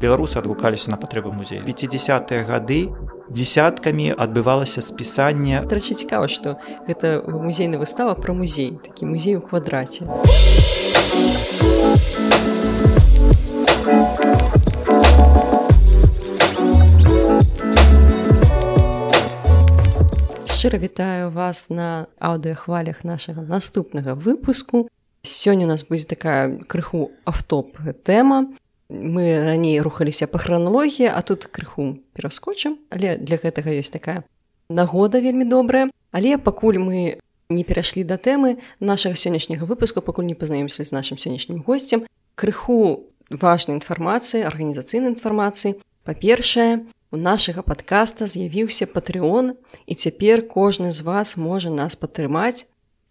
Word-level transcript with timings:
беларусы 0.00 0.40
адгукаліся 0.40 0.90
на 0.90 0.96
патрэбы 0.96 1.28
музея. 1.28 1.60
50-е 1.60 2.40
гады 2.48 2.88
десяткамі 3.28 4.16
адбывалася 4.16 4.80
спісанне. 4.80 5.60
Дарэчы 5.68 5.92
цікава 5.92 6.24
што 6.32 6.56
гэта 6.88 7.20
музейная 7.28 7.76
выстава 7.76 8.16
пра 8.16 8.32
музей 8.32 8.80
такі 8.80 9.04
музей 9.04 9.36
у 9.36 9.44
квадраце. 9.44 10.08
Шчыра 20.48 20.80
вітаю 20.80 21.28
вас 21.30 21.68
на 21.68 22.08
аўдыахвалях 22.16 23.04
нашага 23.04 23.44
наступнага 23.44 24.16
выпуску. 24.16 24.88
Сёння 25.22 25.68
у 25.68 25.68
нас 25.68 25.84
будзе 25.84 26.08
такая 26.08 26.56
крыху 26.64 27.12
автоп 27.28 27.76
тэма 28.04 28.56
мы 28.90 29.44
раней 29.46 29.80
рухаліся 29.80 30.26
па 30.26 30.38
храналогіі 30.38 31.08
а 31.14 31.22
тут 31.22 31.46
крыху 31.46 32.02
пераскочым. 32.12 32.76
Але 32.90 33.16
для 33.16 33.38
гэтага 33.38 33.70
ёсць 33.70 33.94
такая 33.94 34.24
нагода 34.68 35.20
вельмі 35.20 35.44
добрая. 35.44 35.90
Але 36.10 36.38
пакуль 36.38 36.78
мы 36.82 37.22
не 37.50 37.64
перайшлі 37.64 38.04
да 38.04 38.18
тэмы 38.18 38.58
нашага 38.80 39.14
сённяшняга 39.14 39.66
выпуску 39.66 40.02
пакуль 40.02 40.26
не 40.26 40.34
пазнаёмся 40.34 40.84
з 40.84 40.92
нашим 40.92 41.18
сённяшнім 41.18 41.62
госцем 41.62 42.06
крыху 42.34 43.06
важнай 43.30 43.78
інфармацыі 43.78 44.46
арганізацыйнай 44.46 45.14
інфармацыі. 45.14 45.78
Па-першае 46.02 46.86
у 47.10 47.16
нашага 47.16 47.62
падкаста 47.62 48.26
з'явіўся 48.26 48.86
патрыон 48.90 49.54
і 49.86 49.94
цяпер 49.94 50.46
кожны 50.46 50.90
з 50.90 51.02
вас 51.06 51.36
можа 51.36 51.70
нас 51.70 51.94
падтрымаць 51.94 52.66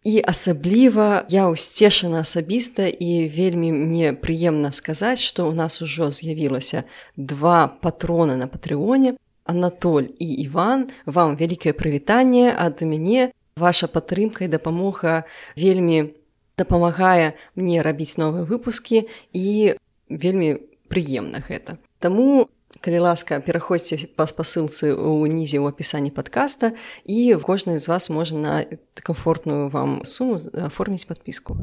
І 0.08 0.24
асабліва 0.24 1.28
я 1.28 1.52
ўсцешана 1.52 2.24
асабіста 2.24 2.88
і 2.88 3.28
вельмі 3.28 3.76
мне 3.76 4.16
прыемна 4.16 4.72
сказаць, 4.72 5.20
што 5.20 5.52
ў 5.52 5.60
нас 5.60 5.84
ужо 5.84 6.08
з'явілася 6.08 6.88
два 7.20 7.68
патроны 7.68 8.40
на 8.40 8.48
патрыоне. 8.48 9.20
Анатоль 9.44 10.14
і 10.22 10.28
Іван, 10.46 10.88
вам 11.06 11.36
вялікае 11.36 11.74
прывітанне 11.74 12.54
ад 12.54 12.80
мяне. 12.86 13.34
Ваша 13.60 13.92
падтрымка 13.92 14.48
і 14.48 14.52
дапамога 14.54 15.28
вельмі 15.60 16.16
дапамагае 16.56 17.36
мне 17.60 17.84
рабіць 17.84 18.16
новыя 18.16 18.48
выпускі 18.48 19.04
і 19.36 19.76
вельмі 20.08 20.64
прыемна 20.88 21.44
гэта. 21.44 21.76
Таму 22.00 22.48
калі 22.82 23.00
ласка 23.06 23.40
пераходзьце 23.40 24.08
па 24.16 24.28
спасылцы 24.30 24.92
ў 24.96 25.28
нізе 25.28 25.60
ў 25.60 25.72
апісанні 25.72 26.12
падкаста 26.12 26.74
і 27.06 27.36
кожны 27.44 27.80
з 27.80 27.88
вас 27.92 28.10
можа 28.10 28.36
на 28.36 28.66
камфортную 29.00 29.70
вам 29.70 30.06
суму 30.06 30.40
аформіць 30.58 31.08
падпіску 31.08 31.58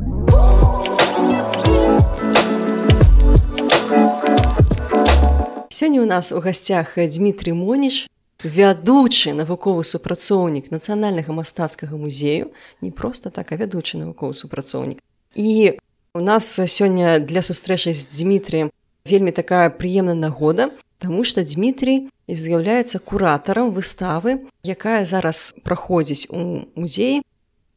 сёння 5.71 6.01
у 6.01 6.07
нас 6.07 6.33
у 6.33 6.41
гасцях 6.41 6.97
Дмітрий 6.97 7.53
моніш 7.53 8.09
вядучы 8.45 9.33
навуковы 9.33 9.85
супрацоўнік 9.85 10.71
нацыянальнага 10.71 11.33
мастацкага 11.33 11.97
музею. 11.97 12.53
Не 12.81 12.91
проста 12.91 13.31
так 13.31 13.53
а 13.53 13.57
вядучы 13.57 13.97
навуковы 13.97 14.35
супрацоўнік. 14.35 15.01
І 15.35 15.79
у 16.15 16.21
нас 16.21 16.49
сёння 16.49 17.19
для 17.19 17.41
сустрэчы 17.41 17.93
з 17.93 18.09
Дмітрыем 18.13 18.71
вельмі 19.05 19.33
такая 19.33 19.71
прыемная 19.71 20.15
нагода 20.15 20.71
Таму 20.99 21.25
што 21.29 21.45
Дмітрий 21.45 22.09
з'яўляецца 22.29 22.99
куратарам 22.99 23.71
выставы, 23.71 24.49
якая 24.65 25.05
зараз 25.05 25.53
праходзіць 25.63 26.33
у 26.33 26.65
музеі 26.75 27.21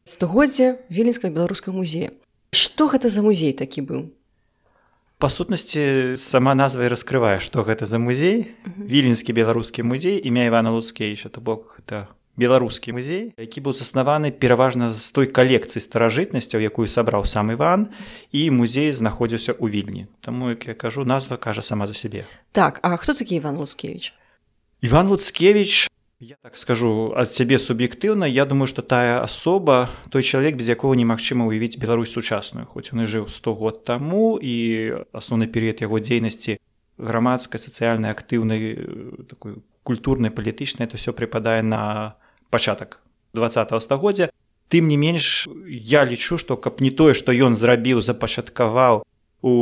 стагоддзя 0.09 0.79
віленскага 0.89 1.33
беларускага 1.33 1.75
музея. 1.77 2.15
Што 2.55 2.89
гэта 2.89 3.13
за 3.13 3.21
музей 3.21 3.53
такі 3.53 3.85
быў? 3.85 4.01
Па 5.19 5.27
сутнасці 5.27 6.15
сама 6.15 6.55
назва 6.55 6.87
і 6.87 6.91
раскрывае, 6.95 7.37
што 7.43 7.67
гэта 7.67 7.83
за 7.85 7.99
музей, 7.99 8.55
віленскі 8.65 9.35
беларускі 9.35 9.83
музей 9.83 10.15
імя 10.23 10.47
Івана 10.47 10.71
Луцкевіча, 10.71 11.29
то 11.29 11.43
бок 11.43 11.75
это 11.83 12.07
беларускі 12.39 12.95
музей 12.95 13.35
які 13.35 13.59
быў 13.59 13.75
заснаваны 13.75 14.31
пераважна 14.31 14.89
з 14.95 15.11
той 15.11 15.27
калекцыі 15.27 15.83
старажытнасцяў 15.83 16.63
якую 16.63 16.87
сабраў 16.87 17.27
сам 17.27 17.51
иван 17.51 17.91
і 18.31 18.47
музей 18.55 18.95
знаходзіўся 18.95 19.59
ў 19.59 19.67
вільні 19.67 20.03
Таму 20.23 20.49
як 20.55 20.67
я 20.67 20.73
кажу 20.73 21.03
назва 21.03 21.37
кажа 21.37 21.61
сама 21.61 21.87
за 21.87 21.93
сябе. 21.93 22.23
Так 22.51 22.79
а 22.81 22.95
хто 22.97 23.13
такі 23.13 23.43
иван 23.43 23.59
луцкевич 23.59 24.15
иван 24.81 25.11
луцкевич 25.11 25.91
я 26.19 26.35
так 26.41 26.57
скажу 26.57 27.13
ад 27.15 27.31
цябе 27.31 27.59
суб'ектыўна 27.59 28.27
я 28.27 28.45
думаю 28.45 28.67
что 28.67 28.81
тая 28.81 29.23
асоба 29.23 29.89
той 30.09 30.23
чалавек 30.23 30.55
без 30.55 30.67
якого 30.67 30.95
немагчыма 30.95 31.47
уявіць 31.47 31.79
Беларусь 31.79 32.11
сучасную 32.11 32.65
хоць 32.65 32.91
он 32.91 33.03
і 33.03 33.07
жыў 33.07 33.27
100 33.27 33.55
год 33.55 33.83
таму 33.83 34.39
і 34.39 34.55
асноўны 35.15 35.47
перыяд 35.47 35.79
яго 35.79 35.99
дзейнасці 35.99 36.59
грамадскай 36.99 37.59
сацыяльнай 37.59 38.11
актыўнай 38.11 38.75
такой 39.31 39.63
культурнай 39.83 40.31
палітычнай 40.31 40.87
это 40.87 40.97
все 40.97 41.15
прыпадае 41.15 41.63
на 41.63 42.19
пачатак 42.49 43.01
два 43.33 43.49
стагоддзя. 43.49 44.29
Тым 44.69 44.87
не 44.87 44.97
менш 44.97 45.47
я 45.67 46.05
лічу 46.05 46.37
што 46.37 46.57
каб 46.57 46.81
не 46.81 46.91
тое 46.91 47.13
што 47.13 47.33
ён 47.33 47.55
зрабіў 47.55 48.01
запачаткаваў 48.01 49.03
у 49.41 49.53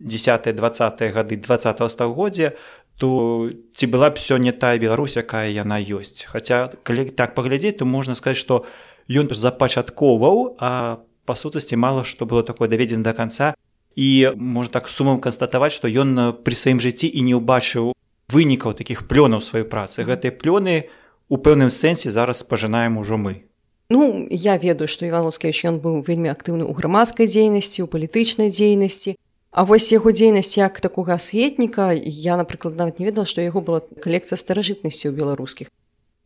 10 0.00 0.56
20 0.56 1.12
гады 1.14 1.36
два 1.36 1.58
стагоддзя 1.58 2.52
то 2.98 3.50
ці 3.74 3.86
была 3.86 4.10
б 4.10 4.18
сёння 4.18 4.52
тая 4.52 4.78
Беларусь 4.78 5.16
якая 5.16 5.50
яна 5.50 5.78
ёсць. 5.78 6.26
Хаця 6.26 6.70
калі 6.82 7.10
так 7.10 7.34
паглядзець 7.34 7.78
то 7.78 7.86
можна 7.86 8.14
сказаць 8.14 8.38
што 8.38 8.66
ён 9.10 9.30
запачатковаў 9.30 10.56
а 10.58 10.98
па 11.24 11.34
сутнасці 11.34 11.76
мала 11.76 12.04
што 12.04 12.26
было 12.26 12.42
такое 12.42 12.68
даведзена 12.68 13.02
до 13.02 13.14
конца 13.14 13.54
і 13.94 14.34
можна 14.36 14.72
так 14.72 14.88
сумам 14.88 15.20
канстатаваць 15.20 15.74
што 15.74 15.86
ён 15.86 16.42
пры 16.42 16.54
сваім 16.54 16.82
жыцці 16.82 17.06
і 17.06 17.22
не 17.22 17.34
ўбачыў 17.38 17.94
вынікаў 18.32 18.74
такіх 18.74 19.06
плёнаў 19.06 19.38
сваёй 19.38 19.66
працы. 19.68 20.02
Гэтыя 20.02 20.34
плёны 20.34 20.90
у 20.90 21.01
у 21.32 21.38
пэўным 21.40 21.70
сэнсе 21.72 22.10
зараз 22.12 22.44
пажынаем 22.44 22.98
ужо 23.00 23.16
мы. 23.16 23.48
Ну 23.88 24.28
я 24.28 24.58
ведаю 24.60 24.88
што 24.88 25.08
івановскевич 25.08 25.64
ён 25.64 25.80
быў 25.80 26.04
вельмі 26.04 26.28
актыўны 26.28 26.68
ў 26.68 26.76
грамадскай 26.76 27.24
дзейнасці 27.24 27.84
у 27.84 27.88
палітычнай 27.88 28.52
дзейнасці. 28.52 29.16
А 29.52 29.64
вось 29.64 29.88
яго 29.96 30.12
дзейнасць 30.12 30.60
як 30.60 30.80
такога 30.84 31.16
асветніка 31.16 31.96
я 31.96 32.36
напрыклад 32.36 32.76
нават 32.76 33.00
не 33.00 33.08
ведала 33.08 33.24
што 33.24 33.40
яго 33.40 33.64
была 33.64 33.80
калекцыя 33.80 34.36
старажытнасці 34.36 35.08
ў 35.08 35.16
беларускіх. 35.16 35.72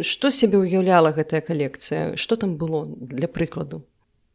Што 0.03 0.35
сябе 0.35 0.59
ўяўляла 0.59 1.15
гэтая 1.15 1.41
калекцыя? 1.41 2.19
Што 2.19 2.35
там 2.35 2.59
было 2.59 2.83
для 2.91 3.31
прыкладу? 3.31 3.87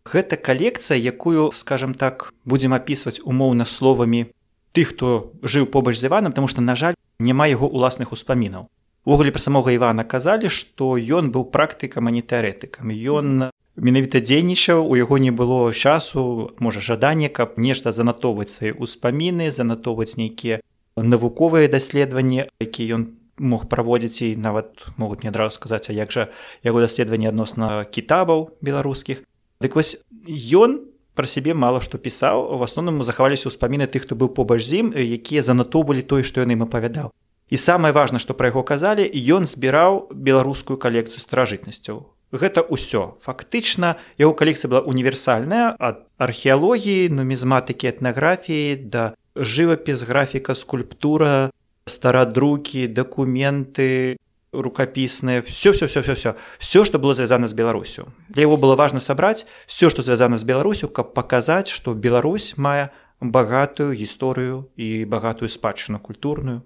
Гэта 0.07 0.39
калекцыя 0.39 0.95
якую 0.95 1.51
скажем 1.51 1.99
так 1.99 2.31
будзем 2.47 2.71
апісваць 2.71 3.19
умоўна 3.27 3.67
словамі 3.67 4.31
тых 4.71 4.95
хто 4.95 5.35
жыў 5.43 5.67
побач 5.67 5.99
з 5.99 6.07
іванам 6.07 6.31
тому 6.31 6.47
што 6.47 6.63
на 6.63 6.79
жаль 6.79 6.95
няма 7.19 7.51
яго 7.51 7.67
ўласных 7.67 8.15
успамінаў 8.15 8.71
увогуле 9.05 9.31
пра 9.31 9.41
самога 9.41 9.71
Івана 9.73 10.03
казалі 10.03 10.49
што 10.49 10.97
ён 10.97 11.31
быў 11.33 11.49
практыкам 11.49 12.07
а 12.07 12.11
не 12.11 12.21
тэарэтыкам. 12.21 12.93
Ён 12.93 13.49
менавіта 13.75 14.21
дзейнічаў 14.21 14.85
у 14.85 14.95
яго 14.95 15.17
не 15.17 15.31
было 15.31 15.73
часу 15.73 16.53
можа 16.59 16.81
жаданне 16.81 17.29
каб 17.29 17.57
нешта 17.57 17.91
занатоўваць 17.91 18.53
свае 18.53 18.73
ўспаміны 18.77 19.49
занатоўваць 19.49 20.17
нейкія 20.17 20.61
навуковыя 20.97 21.71
даследаванні 21.71 22.45
які 22.59 22.83
ён 22.93 23.01
мог 23.41 23.65
праводзіць 23.65 24.21
і 24.21 24.35
нават 24.37 24.85
могуць 24.97 25.23
не 25.23 25.33
адразу 25.33 25.57
сказаць 25.57 25.89
а 25.89 25.97
як 25.97 26.11
жа 26.11 26.29
яго 26.61 26.81
даследаванні 26.85 27.33
адносна 27.33 27.85
кітабаў 27.89 28.53
беларускіх. 28.61 29.25
Дык 29.61 29.73
вось 29.73 29.97
ён 30.29 30.85
пра 31.17 31.25
сябе 31.25 31.57
мала 31.57 31.81
што 31.81 31.97
пісаў. 31.97 32.53
У 32.53 32.61
асноўным 32.61 33.01
захаваліся 33.01 33.49
ўспаміны 33.49 33.89
тых 33.89 34.05
хто 34.05 34.13
быў 34.13 34.29
побач 34.29 34.61
з 34.61 34.85
ім 34.85 34.87
якія 34.93 35.41
занатоўвалі 35.41 36.05
тое 36.05 36.21
што 36.21 36.45
ён 36.45 36.53
ім 36.53 36.69
апавядаў 36.69 37.09
І 37.51 37.59
самае 37.59 37.91
важна, 37.91 38.15
што 38.23 38.31
пра 38.33 38.47
яго 38.47 38.63
казалі, 38.63 39.03
ён 39.11 39.43
збіраў 39.43 40.07
беларускую 40.15 40.79
калекцыю 40.79 41.19
старажытнасцяў. 41.19 42.07
Гэта 42.31 42.63
ўсё. 42.63 43.19
Фактычна 43.19 43.99
яго 44.15 44.31
калекцыя 44.39 44.71
была 44.71 44.81
універсальная 44.87 45.75
ад 45.75 46.07
археалогіі, 46.15 47.11
нумізматыкі 47.11 47.91
этнаграфіі 47.91 48.87
да 48.87 49.11
жывапіс, 49.35 50.07
графіка, 50.07 50.55
скульптура, 50.55 51.51
старадрукі, 51.83 52.87
дакументы, 52.87 54.15
рукапісныя, 54.55 55.43
все 55.43 55.71
все 55.75 55.87
все 55.87 56.01
все 56.01 56.15
все 56.15 56.35
все, 56.59 56.85
што 56.85 56.99
было 56.99 57.15
звязана 57.15 57.47
з 57.47 57.53
Беларусю. 57.53 58.15
Для 58.29 58.47
яго 58.47 58.55
было 58.55 58.75
важна 58.75 59.03
сабраць 59.03 59.45
все, 59.67 59.89
што 59.89 60.01
звязана 60.01 60.37
з 60.37 60.47
Беларусю, 60.47 60.87
каб 60.87 61.13
паказаць, 61.13 61.67
што 61.67 61.93
Беларусь 61.93 62.55
мае 62.55 62.95
багатую 63.19 63.91
гісторыю 63.91 64.71
і 64.75 65.03
багатую 65.03 65.51
спадчыну 65.51 65.99
культурную 65.99 66.63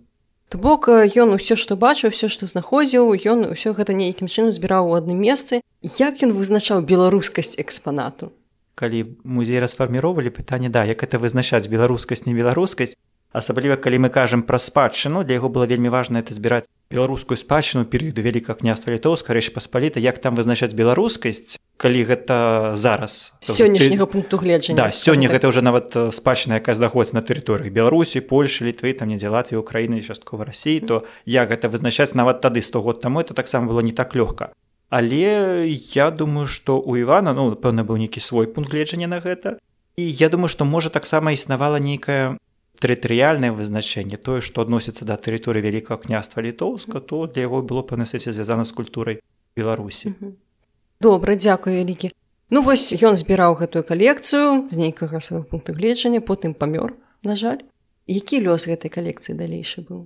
То 0.50 0.58
бок 0.62 0.88
ён 0.90 1.34
усё 1.34 1.58
што 1.58 1.74
бачыў 1.76 2.14
все 2.14 2.30
што 2.30 2.46
знаходзіў 2.46 3.18
ён 3.26 3.50
усё 3.50 3.74
гэта 3.74 3.98
нейкім 3.98 4.30
чынам 4.30 4.54
збіраў 4.54 4.94
у 4.94 4.94
адным 4.94 5.18
месцы. 5.18 5.62
Як 5.82 6.22
ён 6.22 6.38
вызначаў 6.38 6.86
беларускасць 6.86 7.58
экспанату? 7.58 8.30
Калі 8.76 9.18
музей 9.24 9.60
расфарміроўвалі 9.60 10.30
пытанне 10.30 10.70
да 10.70 10.86
як 10.86 11.02
это 11.02 11.18
вызначаць 11.18 11.66
беларускасць 11.66 12.26
не 12.30 12.38
беларускасць. 12.38 12.94
Асабліва 13.34 13.76
калі 13.76 14.06
мы 14.06 14.10
кажам 14.14 14.46
пра 14.46 14.62
спадчыну 14.62 15.26
для 15.26 15.42
яго 15.42 15.50
было 15.50 15.66
вельмі 15.66 15.90
важна 15.90 16.22
это 16.22 16.38
збіраць 16.38 16.70
беларускую 16.92 17.38
спадчыну 17.38 17.86
перыяду 17.86 18.22
вялікага 18.22 18.60
княства 18.62 18.94
літоўска 18.94 19.34
рэч 19.34 19.52
паспаліта 19.54 20.00
як 20.00 20.20
там 20.22 20.36
вызначаць 20.36 20.74
беларускасць 20.78 21.58
калі 21.78 22.02
гэта 22.08 22.74
зараз. 22.80 23.34
Сённяшняга 23.42 24.06
пункту 24.06 24.38
гледжання 24.38 24.78
да, 24.78 24.88
сёння 24.96 25.28
так. 25.28 25.38
гэта 25.38 25.52
ўжо 25.52 25.62
нават 25.62 25.92
спадчына 26.16 26.64
якая 26.64 26.76
знаходіцца 26.76 27.20
на 27.20 27.24
тэрыторыі 27.26 27.74
беларусі 27.74 28.24
польшы 28.24 28.64
літвы 28.64 28.96
там 28.96 29.12
недзе 29.12 29.28
латві 29.28 29.60
украіны 29.60 30.00
часткова 30.00 30.46
рассіі 30.48 30.80
то 30.88 31.04
як 31.26 31.52
гэта 31.52 31.68
вызначаць 31.68 32.16
нават 32.16 32.40
тады 32.40 32.62
100 32.62 32.82
год 32.82 33.02
таму 33.02 33.20
это 33.20 33.34
таксама 33.34 33.68
было 33.68 33.82
не 33.82 33.92
так 33.92 34.16
лёгка. 34.16 34.54
Але 34.90 35.68
я 35.68 36.12
думаю 36.12 36.48
што 36.48 36.80
у 36.80 36.96
івана 36.96 37.34
ну 37.34 37.52
пэўна 37.60 37.84
быў 37.84 37.98
нейкі 38.00 38.24
свой 38.24 38.48
пункт 38.48 38.72
гледжання 38.72 39.08
на 39.08 39.20
гэта. 39.20 39.60
І 39.98 40.04
я 40.12 40.30
думаю 40.30 40.48
што 40.48 40.64
можа 40.66 40.90
таксама 40.90 41.32
існавала 41.32 41.80
нейкая 41.80 42.38
тэрытарыяльнае 42.82 43.52
вызначэнне 43.52 44.18
тое 44.18 44.42
што 44.42 44.66
адносіцца 44.66 45.06
да 45.06 45.18
тэрыторыі 45.18 45.66
вялікага 45.66 46.02
княства 46.04 46.42
літоўска 46.46 47.00
то 47.00 47.26
для 47.28 47.48
яго 47.48 47.62
было 47.62 47.84
па 47.84 48.00
насыце 48.02 48.32
звязана 48.32 48.66
з 48.66 48.76
культурай 48.76 49.22
беларусі 49.56 50.14
добра 51.02 51.36
дзякую 51.36 51.78
вялікі 51.78 52.12
ну 52.50 52.62
вось 52.62 52.92
ён 52.96 53.16
збіраў 53.20 53.60
гэтую 53.62 53.84
калекцыю 53.84 54.68
з 54.72 54.78
нейкага 54.78 55.22
свайго 55.22 55.46
пункта 55.50 55.74
гледжання 55.74 56.22
потым 56.22 56.54
памёр 56.54 56.94
на 57.26 57.36
жаль. 57.36 57.66
Які 58.06 58.46
лёс 58.46 58.70
гэтай 58.70 58.94
калекцыі 58.94 59.34
далейшы 59.34 59.82
быў 59.82 60.06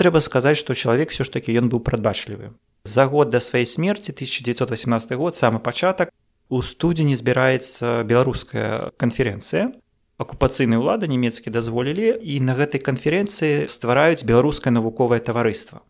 трэба 0.00 0.24
сказаць 0.24 0.56
што 0.56 0.72
чалавек 0.72 1.12
все 1.12 1.28
ж 1.28 1.32
такі 1.34 1.52
ён 1.60 1.68
быў 1.68 1.84
прадбачлівы 1.84 2.54
за 2.88 3.04
год 3.04 3.28
да 3.34 3.40
сваёй 3.44 3.66
смерти 3.66 4.14
1918 4.16 5.12
год 5.20 5.36
самы 5.36 5.60
пачатак 5.60 6.08
у 6.48 6.62
студзені 6.62 7.12
збіраецца 7.18 8.06
беларуская 8.08 8.96
канферэнцыя 8.96 9.74
акупацыйныя 10.20 10.76
ўлады 10.76 11.08
нямецкі 11.08 11.48
дазволілі 11.48 12.20
і 12.20 12.34
на 12.44 12.52
гэтай 12.52 12.84
канферэнцыі 12.84 13.72
ствараюць 13.72 14.28
беларускае 14.28 14.68
навуковае 14.76 15.24
таварыства. 15.24 15.80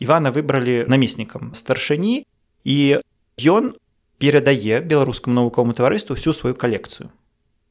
Івана 0.00 0.32
выбралі 0.32 0.88
намеснікам 0.88 1.52
старшыні 1.52 2.24
і 2.64 2.76
ён 3.44 3.76
перадае 4.16 4.80
беларускаму 4.80 5.36
навуковому 5.36 5.76
таварыству 5.76 6.16
всю 6.16 6.32
сваю 6.32 6.56
калекцыю. 6.56 7.12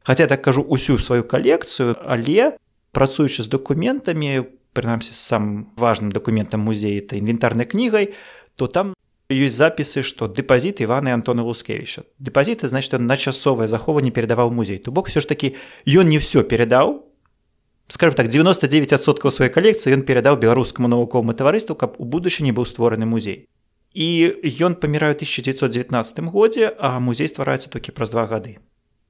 Хаця 0.06 0.28
так 0.30 0.46
кажу 0.46 0.62
усю 0.62 1.02
сваю 1.02 1.26
калекцыю, 1.26 1.98
але 2.06 2.58
працуючы 2.94 3.42
з 3.42 3.50
дакументамі, 3.50 4.46
прынамсі 4.78 5.18
з 5.18 5.22
самым 5.26 5.74
важным 5.74 6.14
дакументам 6.14 6.62
музеі 6.62 7.02
та 7.02 7.18
інвентарнай 7.18 7.66
кнігай, 7.66 8.14
то 8.56 8.68
там 8.68 8.94
ёсць 9.30 9.58
запісы 9.58 10.04
што 10.06 10.28
дэпазіт 10.28 10.82
ивана 10.82 11.14
антона 11.14 11.44
лускевича. 11.44 12.04
Дэпазіты 12.20 12.68
значит 12.68 13.00
на 13.00 13.18
часовае 13.18 13.68
захоўванне 13.68 14.12
перадаваў 14.12 14.52
музей. 14.52 14.78
То 14.78 14.92
бок 14.92 15.10
все 15.10 15.20
ж 15.20 15.28
таки 15.28 15.56
ён 15.86 16.08
не 16.10 16.20
все 16.20 16.44
перадаў 16.44 17.04
скажем 17.88 18.16
так 18.16 18.28
99соткаў 18.28 19.30
сваёй 19.32 19.50
калекцыі 19.54 19.94
ён 19.94 20.02
перадаў 20.02 20.38
беларускаму 20.38 20.88
навуковаму 20.88 21.34
таварыству 21.34 21.76
каб 21.76 21.96
у 21.98 22.06
будучыні 22.06 22.52
быў 22.52 22.66
створаны 22.66 23.06
музей. 23.06 23.48
І 23.94 24.36
ён 24.60 24.76
паміраю 24.76 25.16
1919 25.16 26.20
годзе 26.30 26.74
а 26.80 27.00
музей 27.00 27.28
ствараецца 27.28 27.70
толькі 27.70 27.96
праз 27.96 28.10
два 28.10 28.26
гады 28.28 28.58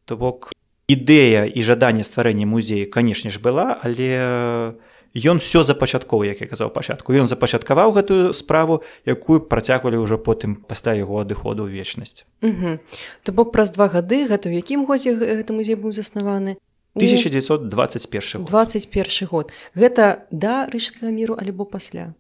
то 0.05 0.15
бок 0.17 0.53
ідэя 0.87 1.49
і 1.49 1.59
жаданне 1.65 2.05
стварэння 2.05 2.45
музею 2.45 2.89
канешне 2.89 3.33
ж 3.33 3.41
была 3.41 3.73
але 3.81 4.77
ён 5.15 5.39
все 5.39 5.63
запачаткоў 5.63 6.27
як 6.27 6.43
я 6.43 6.47
казаў 6.47 6.69
пачатку. 6.75 7.15
Ён 7.15 7.27
запачаткаваў 7.31 7.95
гэтую 7.95 8.35
справу 8.35 8.83
якую 9.07 9.47
працягвалі 9.47 10.03
ўжо 10.03 10.19
потым 10.19 10.59
пасля 10.59 10.91
яго 10.99 11.23
адыходу 11.23 11.63
ў 11.63 11.71
вечнасць. 11.71 12.27
То 13.23 13.31
бок 13.31 13.55
праз 13.55 13.71
два 13.71 13.87
гады 13.87 14.27
гэта 14.27 14.51
ў 14.51 14.59
якім 14.59 14.83
годзе 14.83 15.15
гэты 15.15 15.55
музей 15.55 15.79
быў 15.79 15.95
заснаваны? 15.95 16.59
1921 16.99 18.43
21 18.43 19.27
год. 19.27 19.51
гэта 19.75 20.27
да 20.31 20.67
рыжскага 20.67 21.11
міру 21.11 21.39
альбо 21.39 21.63
пасля? 21.63 22.15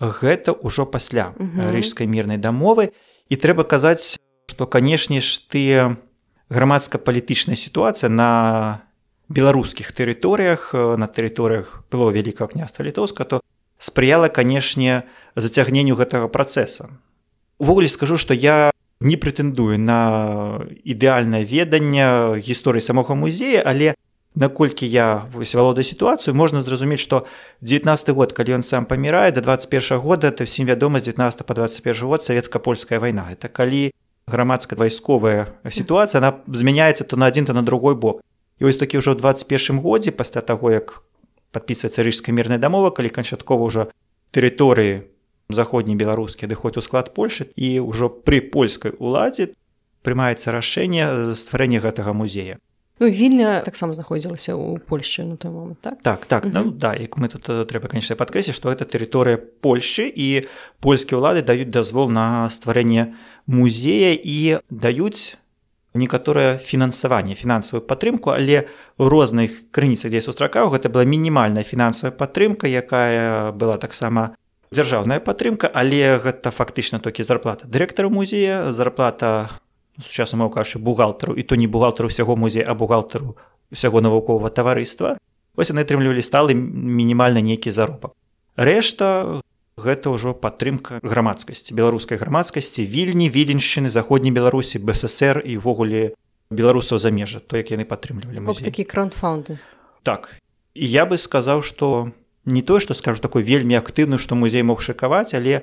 Гэта 0.00 0.52
ўжо 0.52 0.84
пасля 0.84 1.32
рыжскай 1.40 2.06
мірнай 2.06 2.36
дамовы. 2.36 2.92
І 3.28 3.36
трэба 3.36 3.64
казаць 3.64 4.16
што 4.48 4.66
канешне 4.66 5.20
ж 5.20 5.40
тыя 5.48 5.96
грамадска-палітычная 6.48 7.56
сітуацыя 7.56 8.08
на 8.08 8.87
беларускіх 9.28 9.92
тэрыторыях 9.92 10.74
э, 10.74 10.96
на 10.96 11.06
тэрыторыях 11.06 11.84
было 11.92 12.10
вялікага 12.10 12.52
княства 12.52 12.82
літоўска 12.82 13.24
то 13.24 13.40
спрыяла 13.78 14.28
канешне 14.28 15.04
зацягненню 15.36 15.94
гэтага 15.94 16.28
працэса 16.28 16.88
увогуле 17.58 17.88
скажу 17.88 18.16
што 18.16 18.34
я 18.34 18.70
не 19.00 19.16
прэтэндую 19.16 19.78
на 19.78 20.64
ідэальнае 20.82 21.44
веданне 21.44 22.40
гісторыі 22.42 22.82
самога 22.82 23.14
музея 23.14 23.62
але 23.64 23.94
наколькі 24.34 24.86
я 24.86 25.26
вось 25.32 25.54
валодаю 25.54 25.84
сітуацыю 25.84 26.34
можна 26.34 26.62
зразумець 26.62 27.02
што 27.02 27.26
19 27.60 28.10
год 28.14 28.32
калі 28.32 28.58
ён 28.58 28.62
сам 28.62 28.86
памірае 28.86 29.30
да 29.32 29.40
21 29.40 29.98
года 29.98 30.30
то 30.30 30.44
ўсім 30.44 30.66
вядома 30.66 31.00
з 31.00 31.10
19 31.10 31.46
по 31.46 31.54
21 31.54 32.06
год 32.06 32.24
савецка-польская 32.24 33.00
вайна. 33.00 33.28
Это 33.32 33.48
калі 33.48 33.90
грамадская 34.26 34.78
вайсковая 34.78 35.48
сітуацыя 35.68 36.22
она 36.22 36.38
змяняецца 36.46 37.04
то 37.04 37.16
на 37.16 37.26
адзін 37.26 37.46
то 37.46 37.52
на 37.52 37.62
другой 37.62 37.94
бок 37.94 38.22
І 38.58 38.66
вось 38.66 38.78
такі 38.78 38.98
ўжо 38.98 39.14
ў 39.14 39.22
21 39.22 39.78
годзе 39.82 40.10
пасля 40.10 40.42
таго 40.42 40.74
як 40.74 41.02
падпісваецца 41.54 42.02
рыжская 42.02 42.34
мірная 42.34 42.58
дамова 42.58 42.90
калі 42.90 43.10
канчаткова 43.14 43.62
ўжо 43.64 43.88
тэрыторыі 44.34 45.06
заходні 45.48 45.96
беларускі 45.96 46.44
адыходзь 46.44 46.78
у 46.78 46.84
склад 46.84 47.14
польшы 47.14 47.48
і 47.56 47.80
ўжо 47.80 48.10
пры 48.10 48.42
польскай 48.44 48.92
уладзе 48.98 49.54
прымаецца 50.04 50.52
рашэнне 50.52 51.34
стварэння 51.34 51.80
гэтага 51.80 52.12
музея. 52.12 52.58
Ну, 52.98 53.06
вільня 53.06 53.62
таксама 53.62 53.94
знаходзілася 53.94 54.58
ў 54.58 54.82
польшчы 54.82 55.22
на 55.22 55.38
той 55.38 55.54
момант 55.54 55.78
так? 55.80 56.02
Так 56.02 56.26
так. 56.26 56.44
Ну, 56.50 56.74
да 56.74 56.98
як 56.98 57.16
мы 57.16 57.30
тут 57.30 57.46
трэба 57.46 57.86
канечна 57.88 58.18
падкрэсіць 58.18 58.58
што 58.58 58.74
гэта 58.74 58.90
тэрыторыя 58.90 59.38
польшчы 59.38 60.10
і 60.10 60.50
польскія 60.82 61.22
ўлады 61.22 61.46
даюць 61.46 61.70
дазвол 61.70 62.10
на 62.10 62.50
стварэнне 62.50 63.14
музея 63.46 64.18
і 64.18 64.58
даюць 64.66 65.38
некаторае 65.94 66.58
фінансаванне 66.58 67.34
фінансавую 67.34 67.86
падтрымку 67.86 68.34
але 68.34 68.66
розных 68.98 69.70
крыніцах 69.70 70.12
дзе 70.12 70.20
сустракаў 70.20 70.72
гэта 70.74 70.92
была 70.92 71.04
мінімальная 71.04 71.64
фінансавая 71.64 72.12
падтрымка 72.12 72.68
якая 72.68 73.52
была 73.52 73.78
таксама 73.78 74.36
дзяржаўная 74.72 75.20
падтрымка 75.20 75.70
але 75.72 76.18
гэта 76.20 76.50
фактычна 76.52 77.00
толькі 77.00 77.24
зарплата 77.24 77.64
дырэктара 77.66 78.08
музея 78.08 78.72
зарплата 78.72 79.48
сучасна 80.02 80.48
кажучы 80.48 80.78
бухгалтару 80.78 81.34
і 81.34 81.42
то 81.42 81.56
не 81.56 81.66
бухгалтару 81.66 82.08
ўсяго 82.08 82.36
музея 82.36 82.68
а 82.68 82.74
бухгалтару 82.74 83.36
усяго 83.72 84.00
навуковага 84.00 84.50
таварыства. 84.50 85.18
Вось 85.56 85.70
яны 85.74 85.84
атрымлівалі 85.84 86.22
сталы 86.22 86.54
мінімальна 86.54 87.42
нейкі 87.42 87.70
заробак. 87.74 88.14
Рэшта 88.56 89.42
гэта 89.78 90.10
ўжо 90.10 90.34
падтрымка 90.34 91.00
грамадскасці 91.02 91.74
беларускай 91.74 92.18
грамадскасці 92.18 92.84
вільні 92.84 93.30
віленшчыны 93.30 93.88
заходняй 93.88 94.34
беларусі 94.34 94.82
бСр 94.82 95.40
і 95.40 95.62
ўвогуле 95.62 96.18
беларусаў 96.50 96.98
за 96.98 97.14
межа 97.14 97.40
то 97.40 97.56
як 97.56 97.70
яны 97.70 97.86
падтрымлівалі 97.86 98.42
такі 98.66 98.84
кронфаунды 98.84 99.58
так. 100.02 100.36
І 100.74 100.86
я 100.86 101.04
бы 101.06 101.18
сказаў 101.18 101.62
што 101.62 102.12
не 102.44 102.62
тое 102.62 102.80
што 102.80 102.94
скажу 102.94 103.20
такой 103.20 103.42
вельмі 103.42 103.76
актыўны 103.78 104.18
што 104.18 104.34
музей 104.34 104.62
мог 104.62 104.80
шыкаваць 104.80 105.34
але 105.34 105.62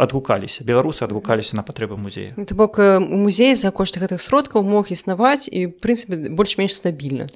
адгукаліся. 0.00 0.64
Беларусы 0.64 1.04
адгукаліся 1.04 1.56
на 1.56 1.62
патрэбы 1.62 1.96
музея. 2.00 2.32
То 2.32 2.54
бок 2.54 2.78
музей 2.78 3.54
за 3.54 3.70
кошт 3.70 4.00
гэтых 4.00 4.22
сродкаў 4.22 4.64
мог 4.64 4.88
існаваць 4.88 5.50
і 5.50 5.68
прынцыпе 5.68 6.32
больш-менш 6.32 6.72
стабільна 6.72 7.28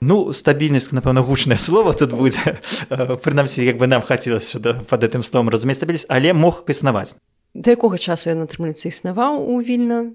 Ну 0.00 0.32
стабільнасць 0.32 0.92
напэўна 0.94 1.22
гучнае 1.26 1.58
слово 1.66 1.92
тут 1.94 2.14
будзе 2.14 2.58
прынамсі 2.88 3.66
як 3.66 3.78
бы 3.78 3.86
нам 3.90 4.02
хацелася 4.02 4.58
да, 4.58 4.78
под 4.86 5.02
гэтым 5.02 5.22
словом 5.26 5.50
разумець 5.50 5.78
стабільнасць 5.78 6.06
але 6.08 6.32
мог 6.32 6.62
існаваць 6.68 7.14
да 7.54 7.74
якога 7.74 7.98
часу 7.98 8.30
ён 8.30 8.46
атрымліцца 8.46 8.88
існаваў 8.88 9.42
у 9.42 9.58
вільна? 9.58 10.14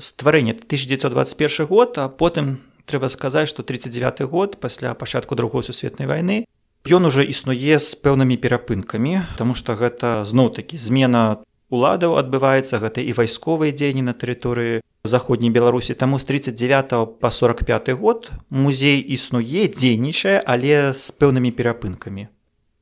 Стварэнне 0.00 0.56
1921 0.56 1.68
год 1.68 2.00
а 2.00 2.08
потым 2.08 2.64
трэба 2.88 3.12
сказаць 3.12 3.52
што 3.52 3.62
39 3.62 4.24
год 4.32 4.56
пасля 4.60 4.94
пачатку 4.94 5.36
другой 5.36 5.62
сусветнай 5.62 6.08
вайны 6.08 6.48
ён 6.88 7.06
уже 7.06 7.22
існуе 7.28 7.76
з 7.78 7.94
пэўнымі 8.00 8.40
перапынкамі 8.40 9.36
Таму 9.36 9.54
што 9.54 9.76
гэта 9.76 10.24
зноў-такі 10.24 10.80
змена 10.80 11.44
уладаў 11.68 12.16
адбываецца 12.16 12.80
гэта 12.80 13.04
і 13.04 13.12
вайсковыя 13.12 13.76
дзеянні 13.76 14.08
на 14.08 14.16
тэрыторыі 14.16 14.80
заходняй 15.04 15.50
беларусі 15.50 15.94
таму 15.94 16.18
з 16.18 16.24
39 16.24 17.18
по 17.20 17.30
45 17.30 17.90
год. 17.90 18.30
Музей 18.50 19.00
існуе 19.00 19.66
дзейнічае 19.68 20.42
але 20.46 20.92
з 20.94 21.10
пэўнымі 21.18 21.50
перапынкамі. 21.50 22.28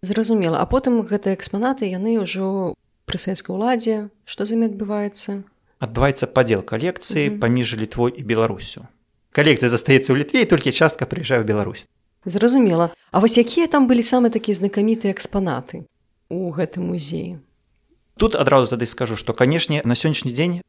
Зразумела. 0.03 0.61
А 0.61 0.67
потым 0.67 1.01
гэтыя 1.05 1.37
экспанаты 1.37 1.89
яны 1.89 2.21
ўжо 2.21 2.77
пры 3.09 3.17
савецкай 3.17 3.57
уладзе. 3.57 3.97
Што 4.25 4.45
з 4.45 4.57
імі 4.57 4.69
адбываецца? 4.73 5.45
Адбываецца 5.81 6.29
падзел 6.29 6.61
калекцыі 6.61 7.41
паміж 7.41 7.81
літвой 7.81 8.13
і 8.13 8.23
беларусю. 8.25 8.85
Калекцыя 9.33 9.73
застаецца 9.73 10.13
ў 10.13 10.21
літве 10.21 10.45
толькі 10.45 10.77
частка 10.77 11.09
прыязджае 11.09 11.41
ў 11.41 11.49
Беларусь. 11.49 11.89
Зразумела. 12.25 12.93
А 13.13 13.21
вось 13.21 13.41
якія 13.41 13.67
там 13.67 13.89
былі 13.89 14.05
самы 14.05 14.29
такія 14.29 14.59
знакамітыя 14.61 15.15
экспанаты 15.15 15.89
у 16.29 16.53
гэтым 16.53 16.93
музеі? 16.93 17.41
Тут 18.21 18.37
адразу 18.37 18.77
тады 18.77 18.85
скажу 18.85 19.17
што 19.17 19.33
канешне 19.33 19.81
на 19.89 19.97
сённяшні 19.97 20.37
дзень 20.37 20.61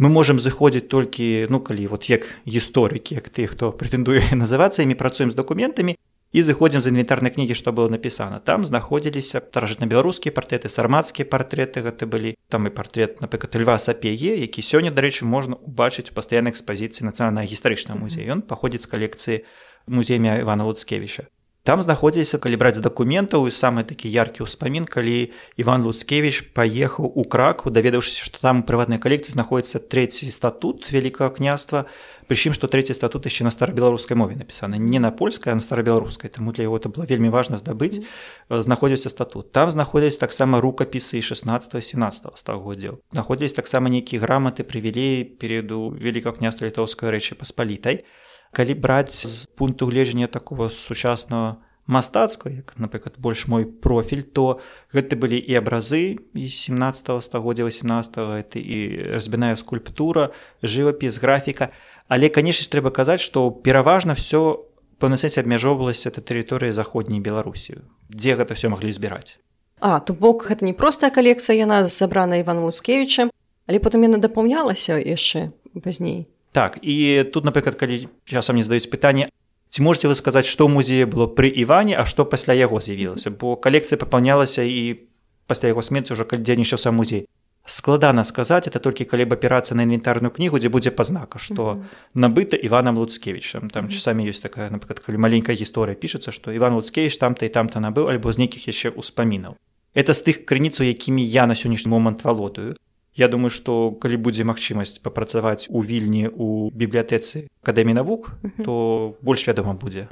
мы 0.00 0.08
можемм 0.08 0.40
зыходзіць 0.40 0.88
толькі 0.88 1.46
ну 1.52 1.60
калі 1.60 1.86
вот 1.92 2.08
як 2.08 2.24
гісторыкі 2.48 3.20
як 3.20 3.28
ты 3.28 3.44
хто 3.44 3.68
прэтэндуе 3.68 4.32
называцца 4.42 4.80
імі 4.82 4.96
працуем 4.96 5.28
з 5.30 5.36
дакументамі 5.36 5.94
і 6.32 6.42
зыходзім 6.46 6.80
з 6.80 6.88
інвентарнай 6.88 7.28
кнігі 7.34 7.52
што 7.52 7.68
было 7.76 7.92
напісана 7.92 8.40
там 8.40 8.64
знаходзіліся 8.64 9.44
старажытна-беларускія 9.44 10.32
партрэты 10.32 10.72
сармацкія 10.72 11.28
партрэты 11.28 11.84
гэта 11.84 12.08
былі 12.08 12.32
там 12.48 12.64
і 12.64 12.72
партрет 12.72 13.20
напрыклад 13.20 13.60
льва 13.60 13.76
сапее 13.76 14.40
які 14.40 14.64
сёння 14.64 14.88
дарэчы 14.88 15.28
можна 15.28 15.60
убачыць 15.60 16.08
у 16.08 16.16
пастаяннай 16.16 16.56
экспазіцыі 16.56 17.04
нацыянальна 17.04 17.44
гістарычна 17.44 17.92
музея. 17.92 18.32
Ён 18.32 18.40
паходзіць 18.40 18.88
з 18.88 18.90
калекцыі 18.94 19.44
музея 19.84 20.40
Івана 20.40 20.64
Луцкевіча 20.64 21.28
там 21.70 21.82
знаходзіліся 21.86 22.42
калі 22.42 22.58
браць 22.58 22.82
дакументаў 22.82 23.46
і 23.46 23.54
самы 23.54 23.86
такі 23.86 24.10
яркі 24.10 24.42
ўспамін 24.42 24.90
калі 24.90 25.30
Іван 25.54 25.86
Луцкевіч 25.86 26.50
паехаў 26.50 27.06
у 27.06 27.22
краку 27.22 27.70
даведаўшыся 27.70 28.26
што 28.26 28.42
там 28.42 28.66
прыватнай 28.66 28.98
калекцыі 28.98 29.38
знаходіцца 29.38 29.78
трэці 29.78 30.34
статут 30.34 30.90
вялікага 30.90 31.30
княства 31.38 31.86
прычым 32.26 32.58
што 32.58 32.66
трэці 32.66 32.98
статут 32.98 33.30
яшчэ 33.30 33.46
на 33.46 33.54
старабеларускай 33.54 34.18
мове 34.18 34.34
напісаны. 34.34 34.82
Не 34.82 34.98
на 34.98 35.14
польскай 35.14 35.54
на 35.54 35.62
старабеларускай 35.62 36.26
таму 36.34 36.50
для 36.50 36.66
яго 36.66 36.82
это 36.82 36.90
было 36.90 37.06
вельмі 37.06 37.30
важна 37.30 37.54
здабыць 37.54 38.02
знаходзіўся 38.50 39.14
статут. 39.14 39.54
Там 39.54 39.70
знаходзяць 39.70 40.18
таксама 40.18 40.58
рукапісы 40.58 41.22
16 41.22 41.78
17 41.78 42.34
стагоддзяў. 42.34 42.98
Знаходзілись 43.14 43.54
таксама 43.54 43.94
нейкія 43.94 44.18
граматы 44.18 44.66
прывілеі 44.66 45.38
перыяду 45.38 45.94
вялікага 45.94 46.42
княства 46.42 46.66
літоўскай 46.66 47.14
рэчы 47.14 47.38
паспалітай 47.38 48.02
калі 48.52 48.74
браць 48.74 49.26
з 49.26 49.46
пункту 49.54 49.86
гледжання 49.86 50.26
такого 50.26 50.70
сучаснага 50.70 51.56
мастацкага 51.90 52.62
як 52.62 52.78
напрыклад 52.78 53.18
больш 53.18 53.46
мой 53.50 53.66
профіль 53.66 54.22
то 54.22 54.62
гэта 54.94 55.18
былі 55.18 55.36
і 55.36 55.58
абразы 55.58 56.22
і 56.34 56.46
17 56.48 57.10
стагоддзя 57.24 57.66
18 57.66 58.16
это 58.38 58.58
і 58.62 59.10
разбіная 59.18 59.56
скульптура 59.56 60.30
жывапіс 60.62 61.18
графіка. 61.18 61.74
Але 62.06 62.30
канешне 62.30 62.70
трэба 62.70 62.94
казаць 62.94 63.20
што 63.20 63.50
пераважна 63.50 64.14
все 64.14 64.62
сэнсе 65.00 65.40
абмяжоўвалася 65.42 66.14
это 66.14 66.22
тэрыторыя 66.22 66.72
заходняй 66.72 67.18
беларусі 67.18 67.82
дзе 68.08 68.38
гэта 68.38 68.54
все 68.54 68.70
маглі 68.70 68.94
збіраць. 68.94 69.38
А 69.80 69.98
то 69.98 70.14
бок 70.14 70.46
гэта 70.46 70.64
не 70.64 70.72
простая 70.72 71.10
калекцыя 71.10 71.58
яна 71.58 71.86
сабрана 71.90 72.38
иван 72.38 72.62
луцкевічем 72.62 73.34
але 73.66 73.78
потым 73.82 74.06
яна 74.06 74.22
дапаўнялася 74.22 74.94
яшчэ 74.98 75.50
пазней 75.82 76.30
так 76.52 76.78
і 76.82 77.24
тут 77.32 77.44
напрыклад 77.44 77.76
калі 77.78 78.08
часам 78.26 78.56
не 78.56 78.66
здаюць 78.66 78.90
пытанне 78.90 79.30
ці 79.70 79.82
можете 79.86 80.10
вы 80.10 80.18
сказаць 80.18 80.50
што 80.50 80.66
ў 80.66 80.74
музеі 80.74 81.06
было 81.06 81.30
пры 81.30 81.46
іване 81.46 81.94
а 81.94 82.06
што 82.06 82.26
пасля 82.26 82.54
яго 82.58 82.82
з'явілася 82.82 83.30
бо 83.30 83.54
калекцыя 83.54 83.98
папаўнялася 84.00 84.66
і 84.66 85.10
пасля 85.50 85.74
яго 85.74 85.82
смерці 85.82 86.14
ўжо 86.14 86.26
калі 86.30 86.46
дзейнічаў 86.46 86.78
сам 86.78 86.94
музей. 86.94 87.26
Складана 87.66 88.24
сказаць 88.24 88.66
это 88.66 88.80
толькі 88.82 89.04
калі 89.04 89.26
б 89.30 89.36
аперацыя 89.38 89.76
на 89.78 89.86
інвентарную 89.86 90.32
кнігу 90.34 90.58
дзе 90.58 90.70
будзе 90.74 90.90
пазнака 90.90 91.38
што 91.38 91.82
набыта 92.14 92.58
іванам 92.58 92.98
луцкевічам 92.98 93.70
там 93.70 93.90
часамі 93.90 94.26
ёсць 94.26 94.42
такая 94.42 94.70
напрыклад 94.74 95.02
калі 95.06 95.22
маленькая 95.22 95.54
гісторыя 95.54 95.94
пішацца 95.94 96.34
што 96.34 96.50
іван 96.50 96.74
луцкевіч 96.74 97.14
там-то 97.20 97.46
і 97.46 97.52
там-то 97.52 97.78
набыў 97.84 98.10
альбо 98.10 98.32
з 98.32 98.42
нейкіх 98.42 98.66
яшчэ 98.72 98.96
ўспамінаў 98.96 99.54
это 99.94 100.16
з 100.16 100.20
тых 100.24 100.48
крыніцаў 100.50 100.88
якімі 100.88 101.22
я 101.22 101.46
на 101.46 101.54
сённяшні 101.54 101.92
момант 101.94 102.24
валодаю 102.24 102.74
Я 103.20 103.28
думаю, 103.28 103.50
што 103.52 103.92
калі 104.00 104.16
будзе 104.16 104.48
магчымасць 104.48 104.96
папрацаваць 105.04 105.68
у 105.68 105.84
вільні 105.84 106.32
ў 106.32 106.72
бібліятэцы 106.72 107.52
акадэміі 107.60 108.00
навук, 108.00 108.32
то 108.64 109.12
больш 109.20 109.44
вядома 109.44 109.76
будзе. 109.76 110.08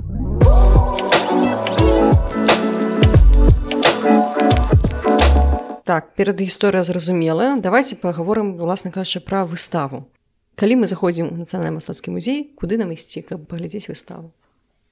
Так 5.89 6.13
перад 6.21 6.37
гісторыя 6.37 6.85
зразумелая, 6.85 7.57
давайте 7.57 7.97
паговорым 7.97 8.61
уласна 8.61 8.93
кажучы 8.93 9.25
пра 9.25 9.49
выставу. 9.49 10.05
Калі 10.61 10.85
мы 10.85 10.85
заходзім 10.85 11.33
у 11.33 11.37
нацыянальны 11.41 11.81
мастацкі 11.81 12.13
музей, 12.13 12.53
куды 12.61 12.77
нам 12.77 12.93
ісці, 12.93 13.25
каб 13.25 13.49
паглядзець 13.49 13.89
выставу. 13.89 14.37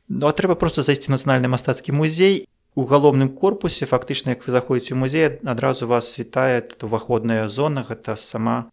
Ну, 0.09 0.25
трэба 0.33 0.57
просто 0.57 0.81
зайсці 0.81 1.13
нацыянальны 1.13 1.53
мастацкі 1.53 1.93
музей 1.93 2.49
у 2.77 2.85
галоўным 2.85 3.33
корпусе 3.33 3.89
фактычна 3.89 4.37
як 4.37 4.45
вы 4.45 4.53
заходзіце 4.53 4.93
ў 4.93 5.01
музей 5.01 5.27
адразу 5.49 5.89
вас 5.89 6.13
вітае 6.21 6.61
уваходная 6.85 7.49
зона 7.49 7.83
гэта 7.89 8.21
сама 8.21 8.69